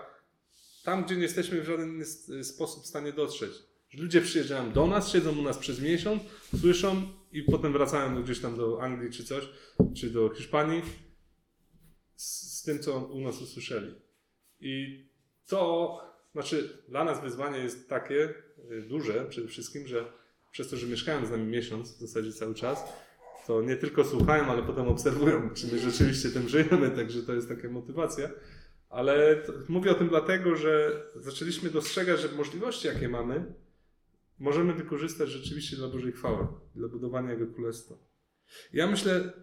[0.84, 2.06] tam, gdzie nie jesteśmy w żaden
[2.44, 3.52] sposób w stanie dotrzeć.
[3.90, 6.24] Że ludzie przyjeżdżają do nas, siedzą u nas przez miesiąc,
[6.60, 9.50] słyszą i potem wracają gdzieś tam do Anglii czy coś,
[9.96, 10.82] czy do Hiszpanii
[12.16, 13.96] z, z tym, co u nas usłyszeli.
[14.60, 15.06] I
[15.48, 18.34] to znaczy, dla nas wyzwanie jest takie
[18.72, 20.06] y, duże przede wszystkim, że
[20.52, 22.84] przez to, że mieszkają z nami miesiąc w zasadzie cały czas,
[23.48, 27.50] to nie tylko słuchają, ale potem obserwują, czy my rzeczywiście tym żyjemy, także to jest
[27.50, 28.30] taka motywacja.
[28.90, 33.54] Ale to, mówię o tym dlatego, że zaczęliśmy dostrzegać, że możliwości, jakie mamy,
[34.40, 37.96] możemy wykorzystać rzeczywiście dla Bożej chwały, dla budowania Jego Królestwa.
[38.74, 39.34] Ja myślę,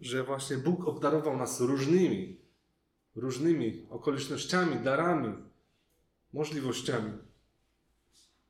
[0.00, 2.40] że właśnie Bóg obdarował nas różnymi,
[3.14, 5.34] różnymi okolicznościami, darami,
[6.32, 7.12] możliwościami,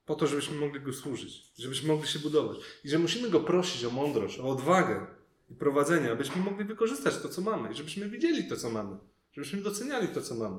[0.07, 2.59] po to, żebyśmy mogli Go służyć, żebyśmy mogli się budować.
[2.85, 5.07] I że musimy Go prosić o mądrość, o odwagę
[5.51, 8.97] i prowadzenie, abyśmy mogli wykorzystać to, co mamy, i żebyśmy widzieli to, co mamy,
[9.33, 10.59] żebyśmy doceniali to, co mamy.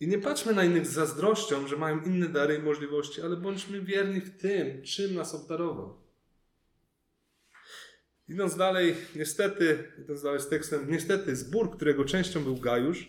[0.00, 3.80] I nie patrzmy na innych z zazdrością, że mają inne dary i możliwości, ale bądźmy
[3.80, 6.01] wierni w tym, czym nas obdarował.
[8.32, 13.08] Idąc dalej, niestety, idąc dalej z tekstem, niestety zbór, którego częścią był Gajusz,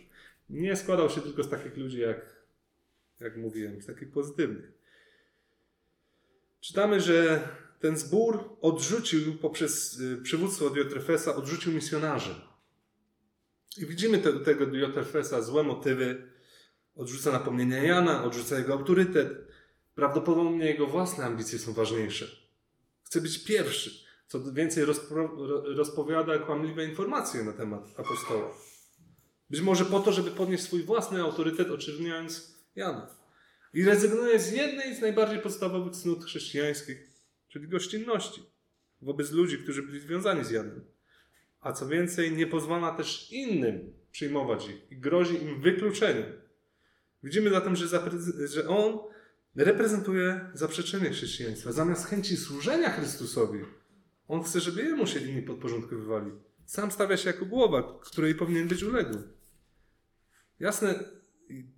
[0.49, 2.35] nie składał się tylko z takich ludzi, jak,
[3.19, 4.71] jak mówiłem, z takich pozytywnych.
[6.61, 7.47] Czytamy, że
[7.79, 12.35] ten zbór odrzucił poprzez y, przywództwo Diotrefesa, odrzucił misjonarzy.
[13.77, 16.27] I widzimy te, tego Diotrefesa złe motywy,
[16.95, 19.47] odrzuca napomnienia Jana, odrzuca jego autorytet.
[19.95, 22.27] Prawdopodobnie jego własne ambicje są ważniejsze.
[23.03, 24.03] Chce być pierwszy,
[24.33, 25.29] co więcej rozpro-
[25.75, 28.51] rozpowiada kłamliwe informacje na temat apostoła.
[29.49, 33.07] Być może po to, żeby podnieść swój własny autorytet, oczerniając Jana.
[33.73, 36.97] I rezygnuje z jednej z najbardziej podstawowych cnót chrześcijańskich,
[37.47, 38.43] czyli gościnności
[39.01, 40.85] wobec ludzi, którzy byli związani z Janem.
[41.61, 46.25] A co więcej, nie pozwala też innym przyjmować ich i grozi im wykluczeniem.
[47.23, 47.87] Widzimy zatem, że,
[48.47, 48.99] że on
[49.55, 51.71] reprezentuje zaprzeczenie chrześcijaństwa.
[51.71, 53.59] Zamiast chęci służenia Chrystusowi,
[54.27, 56.31] on chce, żeby jemu się inni podporządkowywali.
[56.65, 59.23] Sam stawia się jako głowa, której powinien być uległy.
[60.59, 61.03] Jasne,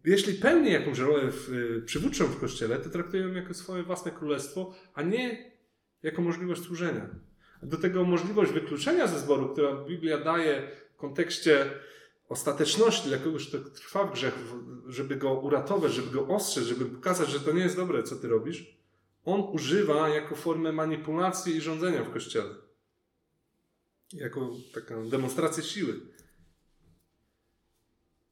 [0.06, 4.12] jeśli pełni jakąś rolę w, y, przywódczą w kościele, to traktują ją jako swoje własne
[4.12, 5.52] królestwo, a nie
[6.04, 7.10] jako możliwość służenia.
[7.64, 11.66] Do tego możliwość wykluczenia ze zboru, która Biblia daje w kontekście
[12.30, 14.40] ostateczności dla kogoś, kto trwa w grzechu,
[14.88, 18.28] żeby go uratować, żeby go ostrzec, żeby pokazać, że to nie jest dobre, co ty
[18.28, 18.75] robisz,
[19.26, 22.56] on używa jako formę manipulacji i rządzenia w kościele.
[24.14, 26.00] Jako taką demonstrację siły.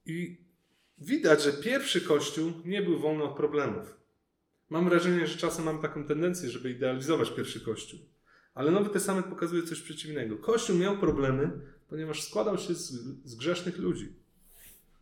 [0.06, 0.44] I
[0.98, 3.96] widać, że pierwszy kościół nie był wolny od problemów.
[4.70, 8.00] Mam wrażenie, że czasem mam taką tendencję, żeby idealizować pierwszy kościół.
[8.54, 10.36] Ale Nowy Testament pokazuje coś przeciwnego.
[10.36, 11.50] Kościół miał problemy,
[11.88, 12.92] ponieważ składał się z,
[13.24, 14.12] z grzesznych ludzi,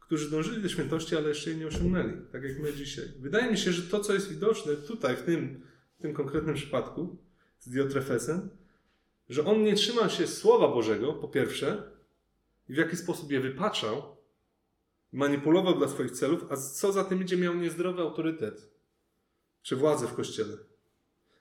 [0.01, 3.05] którzy dążyli do świętości, ale jeszcze jej nie osiągnęli, tak jak my dzisiaj.
[3.19, 5.61] Wydaje mi się, że to, co jest widoczne tutaj, w tym,
[6.03, 7.17] tym konkretnym przypadku
[7.61, 8.51] z Diotrefesem,
[9.29, 11.83] że on nie trzymał się Słowa Bożego, po pierwsze,
[12.69, 14.17] i w jaki sposób je wypaczał,
[15.13, 18.73] manipulował dla swoich celów, a co za tym idzie, miał niezdrowy autorytet
[19.63, 20.57] czy władzę w kościele.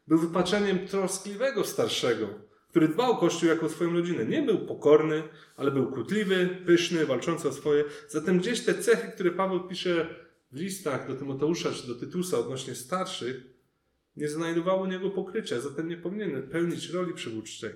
[0.08, 2.28] Był wypaczeniem troskliwego starszego,
[2.70, 4.26] który dbał Kościół jako o swoją rodzinę.
[4.26, 5.24] Nie był pokorny,
[5.58, 7.84] ale był kłótliwy, pyszny, walczący o swoje.
[8.10, 10.16] Zatem gdzieś te cechy, które Paweł pisze
[10.52, 13.44] w listach do Tymoteusza czy do Tytusa odnośnie starszych,
[14.16, 17.74] nie znajdowały u niego pokrycia, zatem nie powinien pełnić roli przywódczej.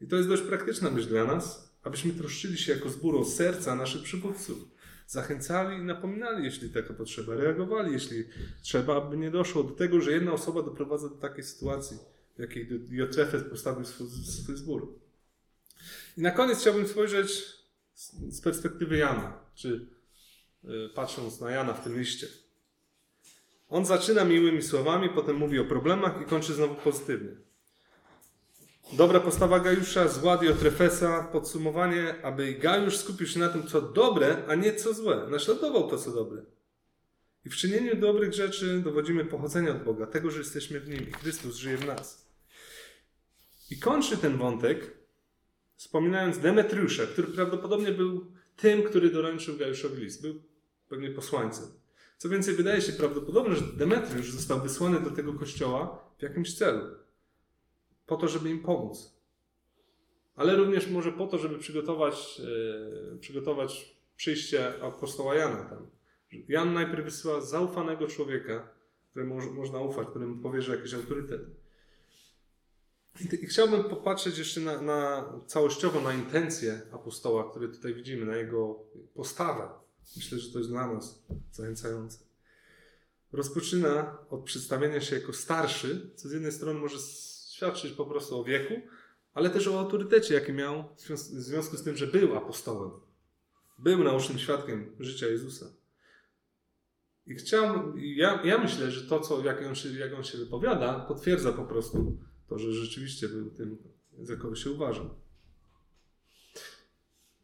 [0.00, 4.02] I to jest dość praktyczna myśl dla nas, abyśmy troszczyli się jako zbór serca naszych
[4.02, 4.58] przywódców.
[5.06, 8.24] Zachęcali i napominali, jeśli taka potrzeba, reagowali, jeśli
[8.62, 11.98] trzeba, aby nie doszło do tego, że jedna osoba doprowadza do takiej sytuacji
[12.36, 14.98] w jakiej Diotrefes postawił swój, swój zbór.
[16.16, 17.44] I na koniec chciałbym spojrzeć
[18.30, 19.88] z perspektywy Jana, czy
[20.64, 22.26] y, patrząc na Jana w tym liście.
[23.72, 27.36] On zaczyna miłymi słowami, potem mówi o problemach i kończy znowu pozytywnie.
[28.92, 34.54] Dobra postawa Gajusza, zła Diotrefesa, podsumowanie, aby Gajusz skupił się na tym, co dobre, a
[34.54, 35.26] nie co złe.
[35.30, 36.42] Naśladował to, co dobre.
[37.44, 41.12] I w czynieniu dobrych rzeczy dowodzimy pochodzenia od Boga, tego, że jesteśmy w Nim i
[41.12, 42.28] Chrystus żyje w nas.
[43.70, 44.90] I kończy ten wątek,
[45.76, 50.22] wspominając Demetriusza, który prawdopodobnie był tym, który doręczył Gajuszowi list.
[50.22, 50.42] Był
[50.88, 51.81] pewnie posłańcem.
[52.22, 56.86] Co więcej, wydaje się prawdopodobne, że Demetriusz został wysłany do tego kościoła w jakimś celu.
[58.06, 59.16] Po to, żeby im pomóc.
[60.36, 65.86] Ale również może po to, żeby przygotować, yy, przygotować przyjście apostoła Jana tam.
[66.48, 68.68] Jan najpierw wysyła zaufanego człowieka,
[69.10, 71.40] któremu można ufać, któremu powierzy jakiś autorytet.
[73.42, 78.84] I chciałbym popatrzeć jeszcze na, na, całościowo na intencje apostoła, które tutaj widzimy, na jego
[79.14, 79.81] postawę.
[80.16, 82.18] Myślę, że to jest dla nas zachęcające.
[83.32, 86.98] Rozpoczyna od przedstawienia się jako starszy, co z jednej strony może
[87.50, 88.74] świadczyć po prostu o wieku,
[89.34, 92.90] ale też o autorytecie, jaki miał w związku z tym, że był apostołem.
[93.78, 95.66] Był naocznym świadkiem życia Jezusa.
[97.26, 101.00] I chciałbym, ja, ja myślę, że to, co, jak, on się, jak on się wypowiada,
[101.00, 103.78] potwierdza po prostu to, że rzeczywiście był tym,
[104.18, 105.21] za kogo się uważał.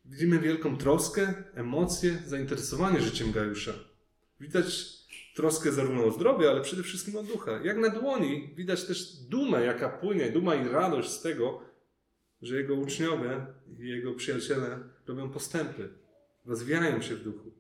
[0.09, 3.73] Widzimy wielką troskę, emocje, zainteresowanie życiem Gajusza.
[4.40, 4.99] Widać
[5.35, 7.61] troskę zarówno o zdrowie, ale przede wszystkim o ducha.
[7.64, 11.62] Jak na dłoni widać też dumę, jaka płynie, duma i radość z tego,
[12.42, 13.47] że jego uczniowie
[13.79, 15.88] i jego przyjaciele robią postępy,
[16.47, 17.53] rozwijają się w duchu.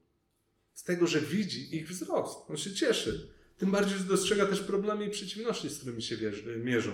[0.74, 2.50] Z tego, że widzi ich wzrost.
[2.50, 3.28] On się cieszy.
[3.58, 6.16] Tym bardziej, że dostrzega też problemy i przeciwności, z którymi się
[6.56, 6.90] mierzą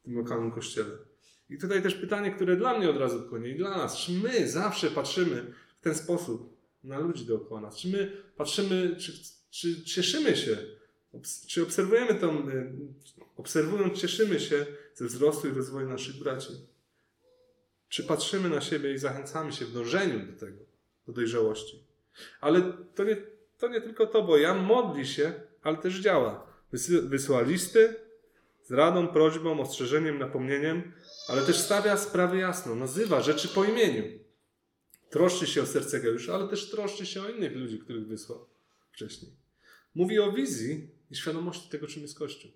[0.00, 1.11] w tym lokalnym kościele.
[1.52, 3.96] I tutaj też pytanie, które dla mnie od razu płynie i dla nas.
[3.96, 7.76] Czy my zawsze patrzymy w ten sposób na ludzi dookoła nas?
[7.76, 9.12] Czy my patrzymy, czy,
[9.50, 10.56] czy cieszymy się,
[11.46, 12.46] czy obserwujemy tą,
[13.36, 16.52] obserwując, cieszymy się ze wzrostu i rozwoju naszych braci?
[17.88, 20.58] Czy patrzymy na siebie i zachęcamy się w dążeniu do tego,
[21.06, 21.84] do dojrzałości?
[22.40, 23.16] Ale to nie,
[23.58, 26.46] to nie tylko to, bo Jan modli się, ale też działa.
[27.02, 27.94] Wysyła listy
[28.62, 30.92] z radą, prośbą, ostrzeżeniem, napomnieniem,
[31.28, 34.02] ale też stawia sprawy jasno, nazywa rzeczy po imieniu.
[35.10, 38.48] Troszczy się o serce Gejusza, ale też troszczy się o innych ludzi, których wysłał
[38.92, 39.32] wcześniej.
[39.94, 42.50] Mówi o wizji i świadomości tego, czym jest Kościół.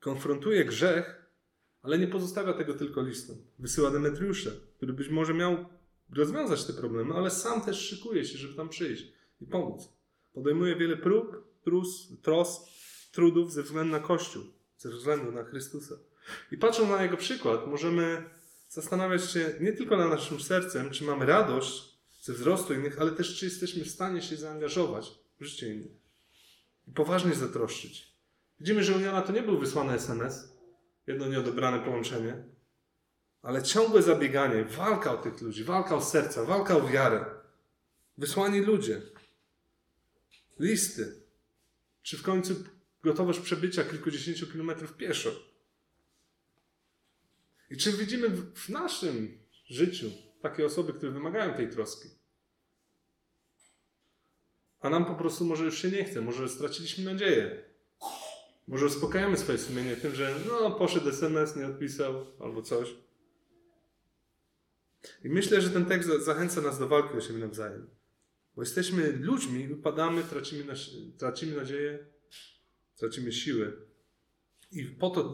[0.00, 1.32] Konfrontuje grzech,
[1.82, 3.36] ale nie pozostawia tego tylko listom.
[3.58, 5.66] Wysyła Demetriusza, który być może miał
[6.16, 9.88] rozwiązać te problemy, ale sam też szykuje się, żeby tam przyjść i pomóc.
[10.32, 12.64] Podejmuje wiele prób, trus, tros,
[13.12, 14.42] trudów ze względu na Kościół,
[14.76, 15.94] ze względu na Chrystusa.
[16.52, 18.30] I patrząc na jego przykład, możemy
[18.68, 23.36] zastanawiać się nie tylko na naszym sercem, czy mamy radość ze wzrostu innych, ale też
[23.36, 25.10] czy jesteśmy w stanie się zaangażować
[25.40, 25.92] w życie innych
[26.88, 28.12] i poważnie zatroszczyć.
[28.60, 30.52] Widzimy, że u Jana to nie był wysłany SMS,
[31.06, 32.44] jedno nieodebrane połączenie,
[33.42, 37.24] ale ciągłe zabieganie, walka o tych ludzi, walka o serca, walka o wiarę.
[38.18, 39.02] Wysłani ludzie,
[40.58, 41.22] listy,
[42.02, 42.54] czy w końcu
[43.02, 45.30] gotowość przebycia kilkudziesięciu kilometrów pieszo.
[47.70, 50.10] I czy widzimy w naszym życiu
[50.42, 52.08] takie osoby, które wymagają tej troski?
[54.80, 57.64] A nam po prostu może już się nie chce, może straciliśmy nadzieję.
[58.68, 62.94] Może uspokajamy swoje sumienie tym, że no, poszedł SMS, nie odpisał albo coś.
[65.24, 67.90] I myślę, że ten tekst zachęca nas do walki o siebie nawzajem.
[68.56, 70.74] Bo jesteśmy ludźmi, upadamy, tracimy,
[71.18, 72.06] tracimy nadzieję,
[72.96, 73.87] tracimy siły.
[74.70, 75.24] I po to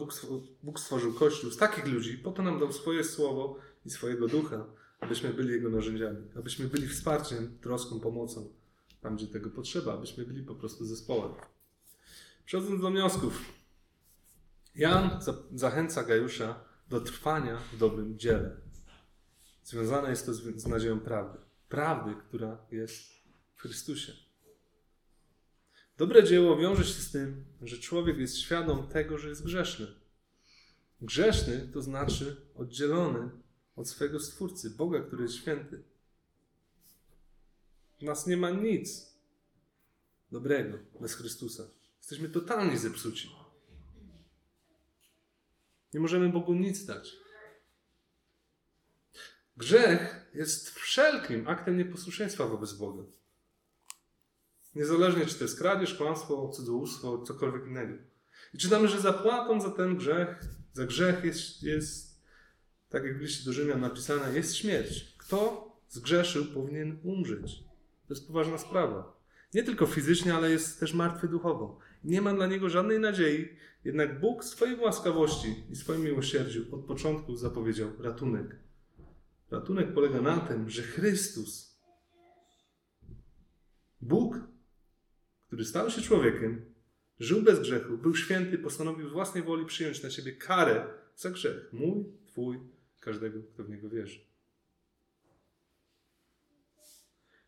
[0.63, 4.65] Bóg, stworzył Kościół z takich ludzi, po to nam dał swoje słowo i swojego ducha,
[4.99, 8.49] abyśmy byli Jego narzędziami, abyśmy byli wsparciem, troską, pomocą
[9.01, 11.31] tam, gdzie tego potrzeba, abyśmy byli po prostu zespołem.
[12.45, 13.41] Przechodząc do wniosków.
[14.75, 15.19] Jan
[15.53, 18.57] zachęca Gajusza do trwania w dobrym dziele.
[19.63, 21.37] Związane jest to z, z nadzieją prawdy.
[21.69, 23.03] Prawdy, która jest
[23.55, 24.24] w Chrystusie.
[25.97, 29.87] Dobre dzieło wiąże się z tym, że człowiek jest świadom tego, że jest grzeszny.
[31.01, 33.29] Grzeszny to znaczy oddzielony
[33.75, 35.83] od swojego Stwórcy, Boga, który jest święty.
[37.99, 39.15] W nas nie ma nic
[40.31, 41.63] dobrego bez Chrystusa.
[41.97, 43.31] Jesteśmy totalnie zepsuci.
[45.93, 47.17] Nie możemy Bogu nic dać.
[49.57, 53.03] Grzech jest wszelkim aktem nieposłuszeństwa wobec Boga.
[54.75, 57.93] Niezależnie czy to jest kradzież, kłamstwo, cudzołóstwo, cokolwiek innego.
[58.53, 60.41] I czytamy, że zapłatą za ten grzech,
[60.73, 62.21] za grzech jest, jest
[62.89, 65.15] tak jak w liście do Rzymian napisane, jest śmierć.
[65.17, 67.63] Kto zgrzeszył, powinien umrzeć.
[68.07, 69.15] To jest poważna sprawa.
[69.53, 71.79] Nie tylko fizycznie, ale jest też martwy duchowo.
[72.03, 73.49] Nie ma dla niego żadnej nadziei,
[73.85, 78.55] jednak Bóg swojej łaskawości i swoim miłosierdziu od początku zapowiedział ratunek.
[79.51, 81.79] Ratunek polega na tym, że Chrystus,
[84.01, 84.39] Bóg,
[85.47, 86.65] który stał się człowiekiem,
[87.19, 91.73] żył bez grzechu, był święty, postanowił własnej woli przyjąć na siebie karę za grzech.
[91.73, 92.59] Mój, Twój,
[92.99, 94.19] każdego, kto w niego wierzy.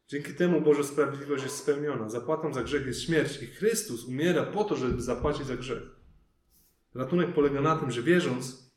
[0.07, 2.09] Dzięki temu Boża sprawiedliwość jest spełniona.
[2.09, 5.83] Zapłatą za grzech jest śmierć i Chrystus umiera po to, żeby zapłacić za grzech.
[6.95, 8.71] Ratunek polega na tym, że wierząc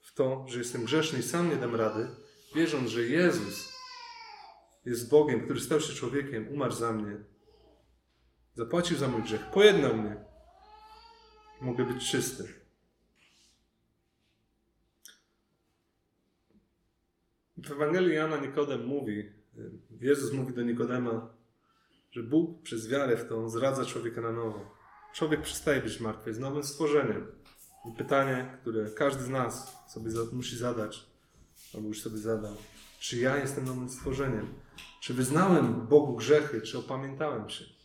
[0.00, 2.08] w to, że jestem grzeszny i sam nie dam rady,
[2.54, 3.72] wierząc, że Jezus
[4.84, 7.16] jest Bogiem, który stał się człowiekiem, umarł za mnie,
[8.54, 10.16] zapłacił za mój grzech, pojednał mnie,
[11.60, 12.60] mogę być czysty.
[17.56, 19.32] W Ewangelii Jana Nikodem mówi,
[20.00, 21.34] Jezus mówi do Nikodema,
[22.10, 24.74] że Bóg przez wiarę w to zradza człowieka na nowo.
[25.14, 27.26] Człowiek przestaje być martwy, jest nowym stworzeniem.
[27.88, 31.06] I pytanie, które każdy z nas sobie musi zadać,
[31.74, 32.56] albo już sobie zadał,
[33.00, 34.54] czy ja jestem nowym stworzeniem?
[35.00, 37.79] Czy wyznałem Bogu grzechy, czy opamiętałem się?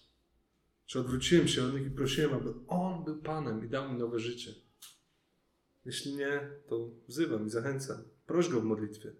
[0.85, 4.19] Czy odwróciłem się od nich i prosiłem, aby On był Panem i dał mi nowe
[4.19, 4.53] życie?
[5.85, 7.97] Jeśli nie, to wzywam i zachęcam.
[8.27, 9.11] Proś Go w modlitwie.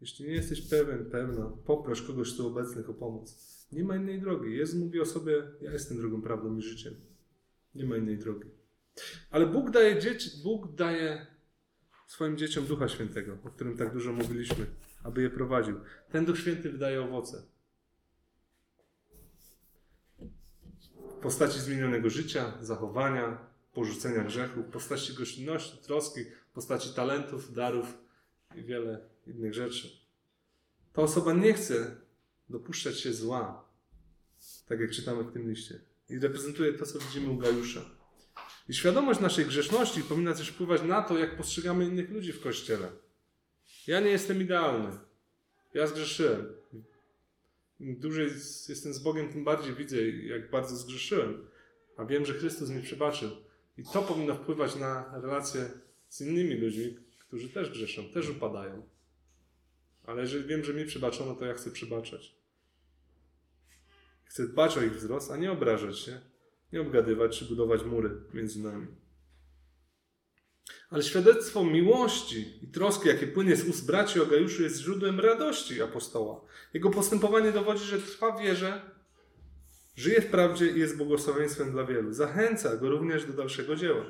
[0.00, 3.56] Jeśli nie jesteś pewien, pewna, poproś kogoś tu obecnych o pomoc.
[3.72, 4.56] Nie ma innej drogi.
[4.56, 6.94] Jezus mówi o sobie, ja jestem drogą, prawdą i życiem.
[7.74, 8.50] Nie ma innej drogi.
[9.30, 11.26] Ale Bóg daje, dzieci, Bóg daje
[12.06, 14.66] swoim dzieciom Ducha Świętego, o którym tak dużo mówiliśmy,
[15.02, 15.80] aby je prowadził.
[16.10, 17.42] Ten Duch Święty wydaje owoce.
[21.26, 23.38] Postaci zmienionego życia, zachowania,
[23.74, 26.20] porzucenia grzechu, postaci gościnności, troski,
[26.54, 27.86] postaci talentów, darów
[28.54, 29.90] i wiele innych rzeczy.
[30.92, 31.96] Ta osoba nie chce
[32.48, 33.64] dopuszczać się zła,
[34.68, 35.80] tak jak czytamy w tym liście.
[36.10, 37.80] I reprezentuje to, co widzimy u Gajusza.
[38.68, 42.88] I świadomość naszej grzeszności powinna też wpływać na to, jak postrzegamy innych ludzi w Kościele.
[43.86, 44.98] Ja nie jestem idealny.
[45.74, 46.46] Ja zgrzeszyłem.
[47.80, 48.30] Im dłużej
[48.68, 51.46] jestem z Bogiem, tym bardziej widzę, jak bardzo zgrzeszyłem.
[51.96, 53.30] A wiem, że Chrystus mi przebaczył.
[53.78, 55.70] I to powinno wpływać na relacje
[56.08, 58.88] z innymi ludźmi, którzy też grzeszą, też upadają.
[60.04, 62.36] Ale jeżeli wiem, że mi przebaczono, to ja chcę przebaczać.
[64.24, 66.20] Chcę dbać o ich wzrost, a nie obrażać się,
[66.72, 68.86] nie obgadywać czy budować mury między nami.
[70.90, 75.82] Ale świadectwo miłości i troski, jakie płynie z ust braci o Gajuszu, jest źródłem radości
[75.82, 76.40] apostoła.
[76.74, 78.90] Jego postępowanie dowodzi, że trwa wierze,
[79.96, 82.12] żyje w prawdzie i jest błogosławieństwem dla wielu.
[82.12, 84.04] Zachęca go również do dalszego dzieła.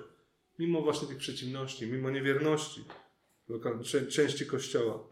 [0.59, 2.85] Mimo właśnie tych przeciwności, mimo niewierności
[4.09, 5.09] części Kościoła.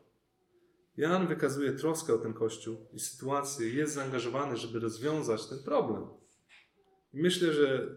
[0.97, 6.07] Jan wykazuje troskę o ten Kościół i sytuację, jest zaangażowany, żeby rozwiązać ten problem.
[7.13, 7.97] Myślę, że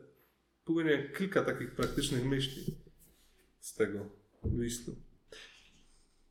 [0.66, 2.87] płynie kilka takich praktycznych myśli
[3.60, 4.10] z tego
[4.58, 4.96] listu.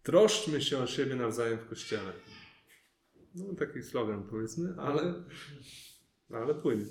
[0.03, 2.13] Troszczmy się o siebie nawzajem w Kościele.
[3.35, 5.15] No taki slogan powiedzmy, ale,
[6.31, 6.85] ale płynie.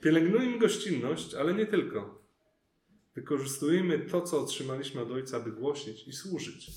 [0.00, 2.24] Pielęgnujmy gościnność, ale nie tylko.
[3.14, 6.70] Wykorzystujmy to, co otrzymaliśmy od Ojca, by głosić i służyć.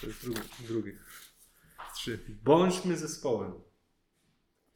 [0.00, 0.40] To jest drugi.
[0.68, 0.92] drugi.
[1.94, 2.18] Trzy.
[2.44, 3.52] Bądźmy zespołem.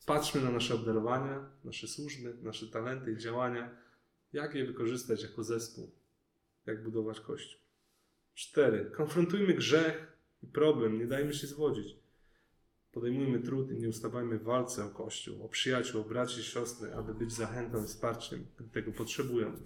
[0.07, 3.77] Patrzmy na nasze obdarowania, nasze służby, nasze talenty i działania.
[4.33, 6.02] Jak je wykorzystać jako zespół?
[6.67, 7.61] Jak budować Kościół?
[8.35, 8.91] Cztery.
[8.97, 10.99] Konfrontujmy grzech i problem.
[10.99, 11.97] Nie dajmy się zwodzić.
[12.93, 16.95] Podejmujmy trud i nie ustawajmy w walce o Kościół, o przyjaciół, o braci i siostry,
[16.95, 19.57] aby być zachętą i wsparciem, gdy tego potrzebują.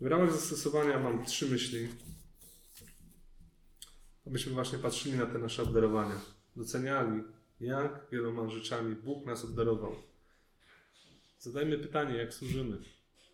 [0.00, 1.88] W ramach zastosowania mam trzy myśli,
[4.26, 6.20] abyśmy właśnie patrzyli na te nasze obdarowania,
[6.56, 7.22] doceniali,
[7.60, 9.96] jak wieloma rzeczami Bóg nas obdarował.
[11.38, 12.78] Zadajmy pytanie, jak służymy,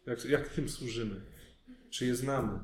[0.07, 1.36] jak, jak tym służymy,
[1.97, 2.59] czy je znamy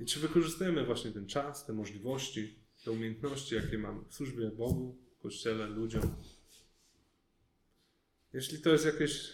[0.00, 4.98] i czy wykorzystujemy właśnie ten czas, te możliwości, te umiejętności, jakie mamy w służbie Bogu,
[5.22, 6.16] Kościele, ludziom.
[8.32, 9.28] Jeśli to jest jakieś,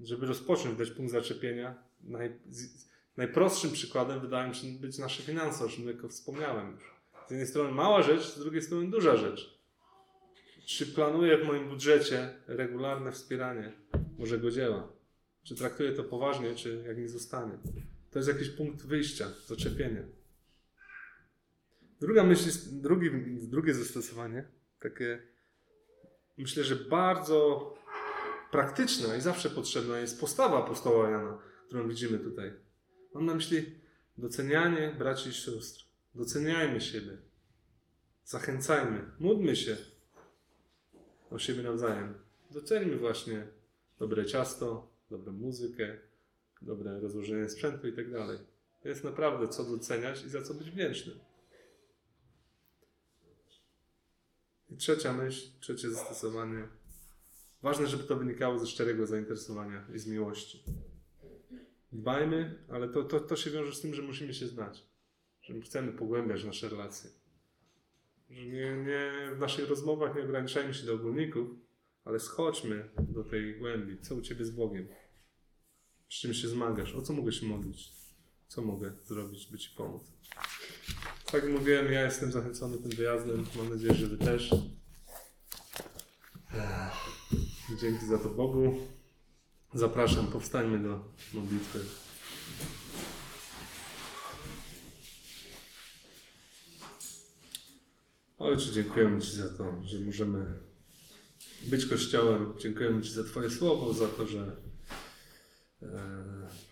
[0.00, 2.38] żeby rozpocząć, dać punkt zaczepienia, naj,
[3.16, 6.94] najprostszym przykładem wydaje mi się być nasze finanse, o czym tylko wspomniałem już.
[7.26, 9.58] Z jednej strony mała rzecz, z drugiej strony duża rzecz.
[10.66, 13.72] Czy planuję w moim budżecie regularne wspieranie
[14.18, 14.92] Bożego dzieła?
[15.42, 17.58] Czy traktuję to poważnie, czy jak mi zostanie?
[18.14, 20.02] To jest jakiś punkt wyjścia, zaczepienia.
[22.00, 23.10] Druga myśl, drugi,
[23.42, 24.48] drugie zastosowanie,
[24.80, 25.22] takie
[26.38, 27.74] myślę, że bardzo
[28.50, 32.52] praktyczna i zawsze potrzebna jest postawa apostoła Jana, którą widzimy tutaj.
[33.14, 33.78] Mam na myśli
[34.18, 35.84] docenianie braci i sióstr.
[36.14, 37.18] Doceniajmy siebie.
[38.24, 39.10] Zachęcajmy.
[39.18, 39.76] Módlmy się
[41.30, 42.14] o siebie nawzajem.
[42.50, 43.46] Doceńmy właśnie
[43.98, 45.98] dobre ciasto, dobrą muzykę,
[46.64, 48.38] dobre rozłożenie sprzętu i tak dalej.
[48.84, 51.18] Jest naprawdę co doceniać i za co być wdzięcznym.
[54.70, 56.68] I trzecia myśl, trzecie zastosowanie.
[57.62, 60.64] Ważne, żeby to wynikało ze szczerego zainteresowania i z miłości.
[61.92, 64.86] Dbajmy, ale to, to, to się wiąże z tym, że musimy się znać.
[65.42, 67.10] Że chcemy pogłębiać nasze relacje.
[68.30, 71.48] Że nie, nie, w naszych rozmowach nie ograniczajmy się do ogólników,
[72.04, 73.98] ale schodźmy do tej głębi.
[74.00, 74.88] Co u Ciebie z Bogiem?
[76.14, 76.94] Z czym się zmagasz?
[76.94, 77.92] O co mogę się modlić?
[78.48, 80.02] Co mogę zrobić, by Ci pomóc?
[81.24, 83.46] Tak jak mówiłem, ja jestem zachęcony tym wyjazdem.
[83.56, 84.50] Mam nadzieję, że Wy też.
[87.80, 88.74] Dzięki za to Bogu.
[89.74, 91.80] Zapraszam, powstańmy do modlitwy.
[98.38, 100.58] Ojcze, dziękujemy Ci za to, że możemy
[101.62, 102.54] być Kościołem.
[102.58, 104.73] Dziękujemy Ci za Twoje słowo, za to, że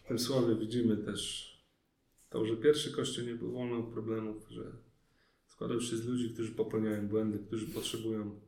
[0.04, 1.52] w tym słowie widzimy też
[2.30, 4.72] to, że pierwszy Kościół nie był wolny od problemów, że
[5.46, 8.40] składał się z ludzi, którzy popełniają błędy, którzy potrzebują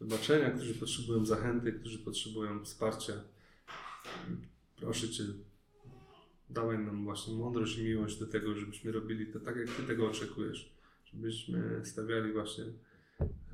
[0.00, 3.12] wybaczenia, którzy potrzebują zachęty, którzy potrzebują wsparcia.
[4.76, 5.24] Proszę Cię,
[6.50, 10.08] dawaj nam właśnie mądrość i miłość do tego, żebyśmy robili to tak, jak Ty tego
[10.08, 10.78] oczekujesz
[11.12, 12.64] żebyśmy stawiali właśnie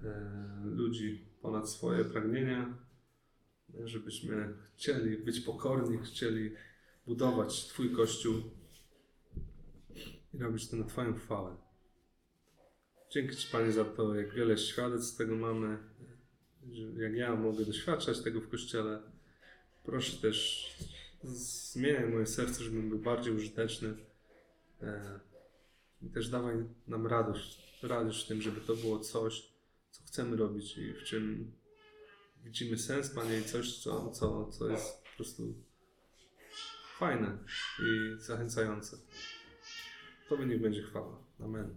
[0.05, 2.78] e, ludzi ponad swoje pragnienia,
[3.84, 6.50] żebyśmy chcieli być pokorni, chcieli
[7.06, 8.34] budować Twój Kościół
[10.34, 11.56] i robić to na Twoją chwałę.
[13.10, 15.78] Dzięki Ci Panie za to, jak wiele świadectw tego mamy,
[16.96, 19.02] jak ja mogę doświadczać tego w Kościele.
[19.84, 20.68] Proszę też
[21.24, 23.94] zmieniaj moje serce, żebym był bardziej użyteczny.
[24.82, 25.20] E,
[26.02, 26.56] I też dawaj
[26.88, 29.52] nam radość, radość w tym, żeby to było coś,
[29.90, 31.52] co chcemy robić i w czym
[32.45, 35.55] widzimy sens, Panie, i coś, co, co, co jest po prostu
[36.99, 37.38] fajne
[37.82, 38.97] i zachęcające.
[40.28, 41.18] Tobie niech będzie chwała.
[41.40, 41.74] Amen.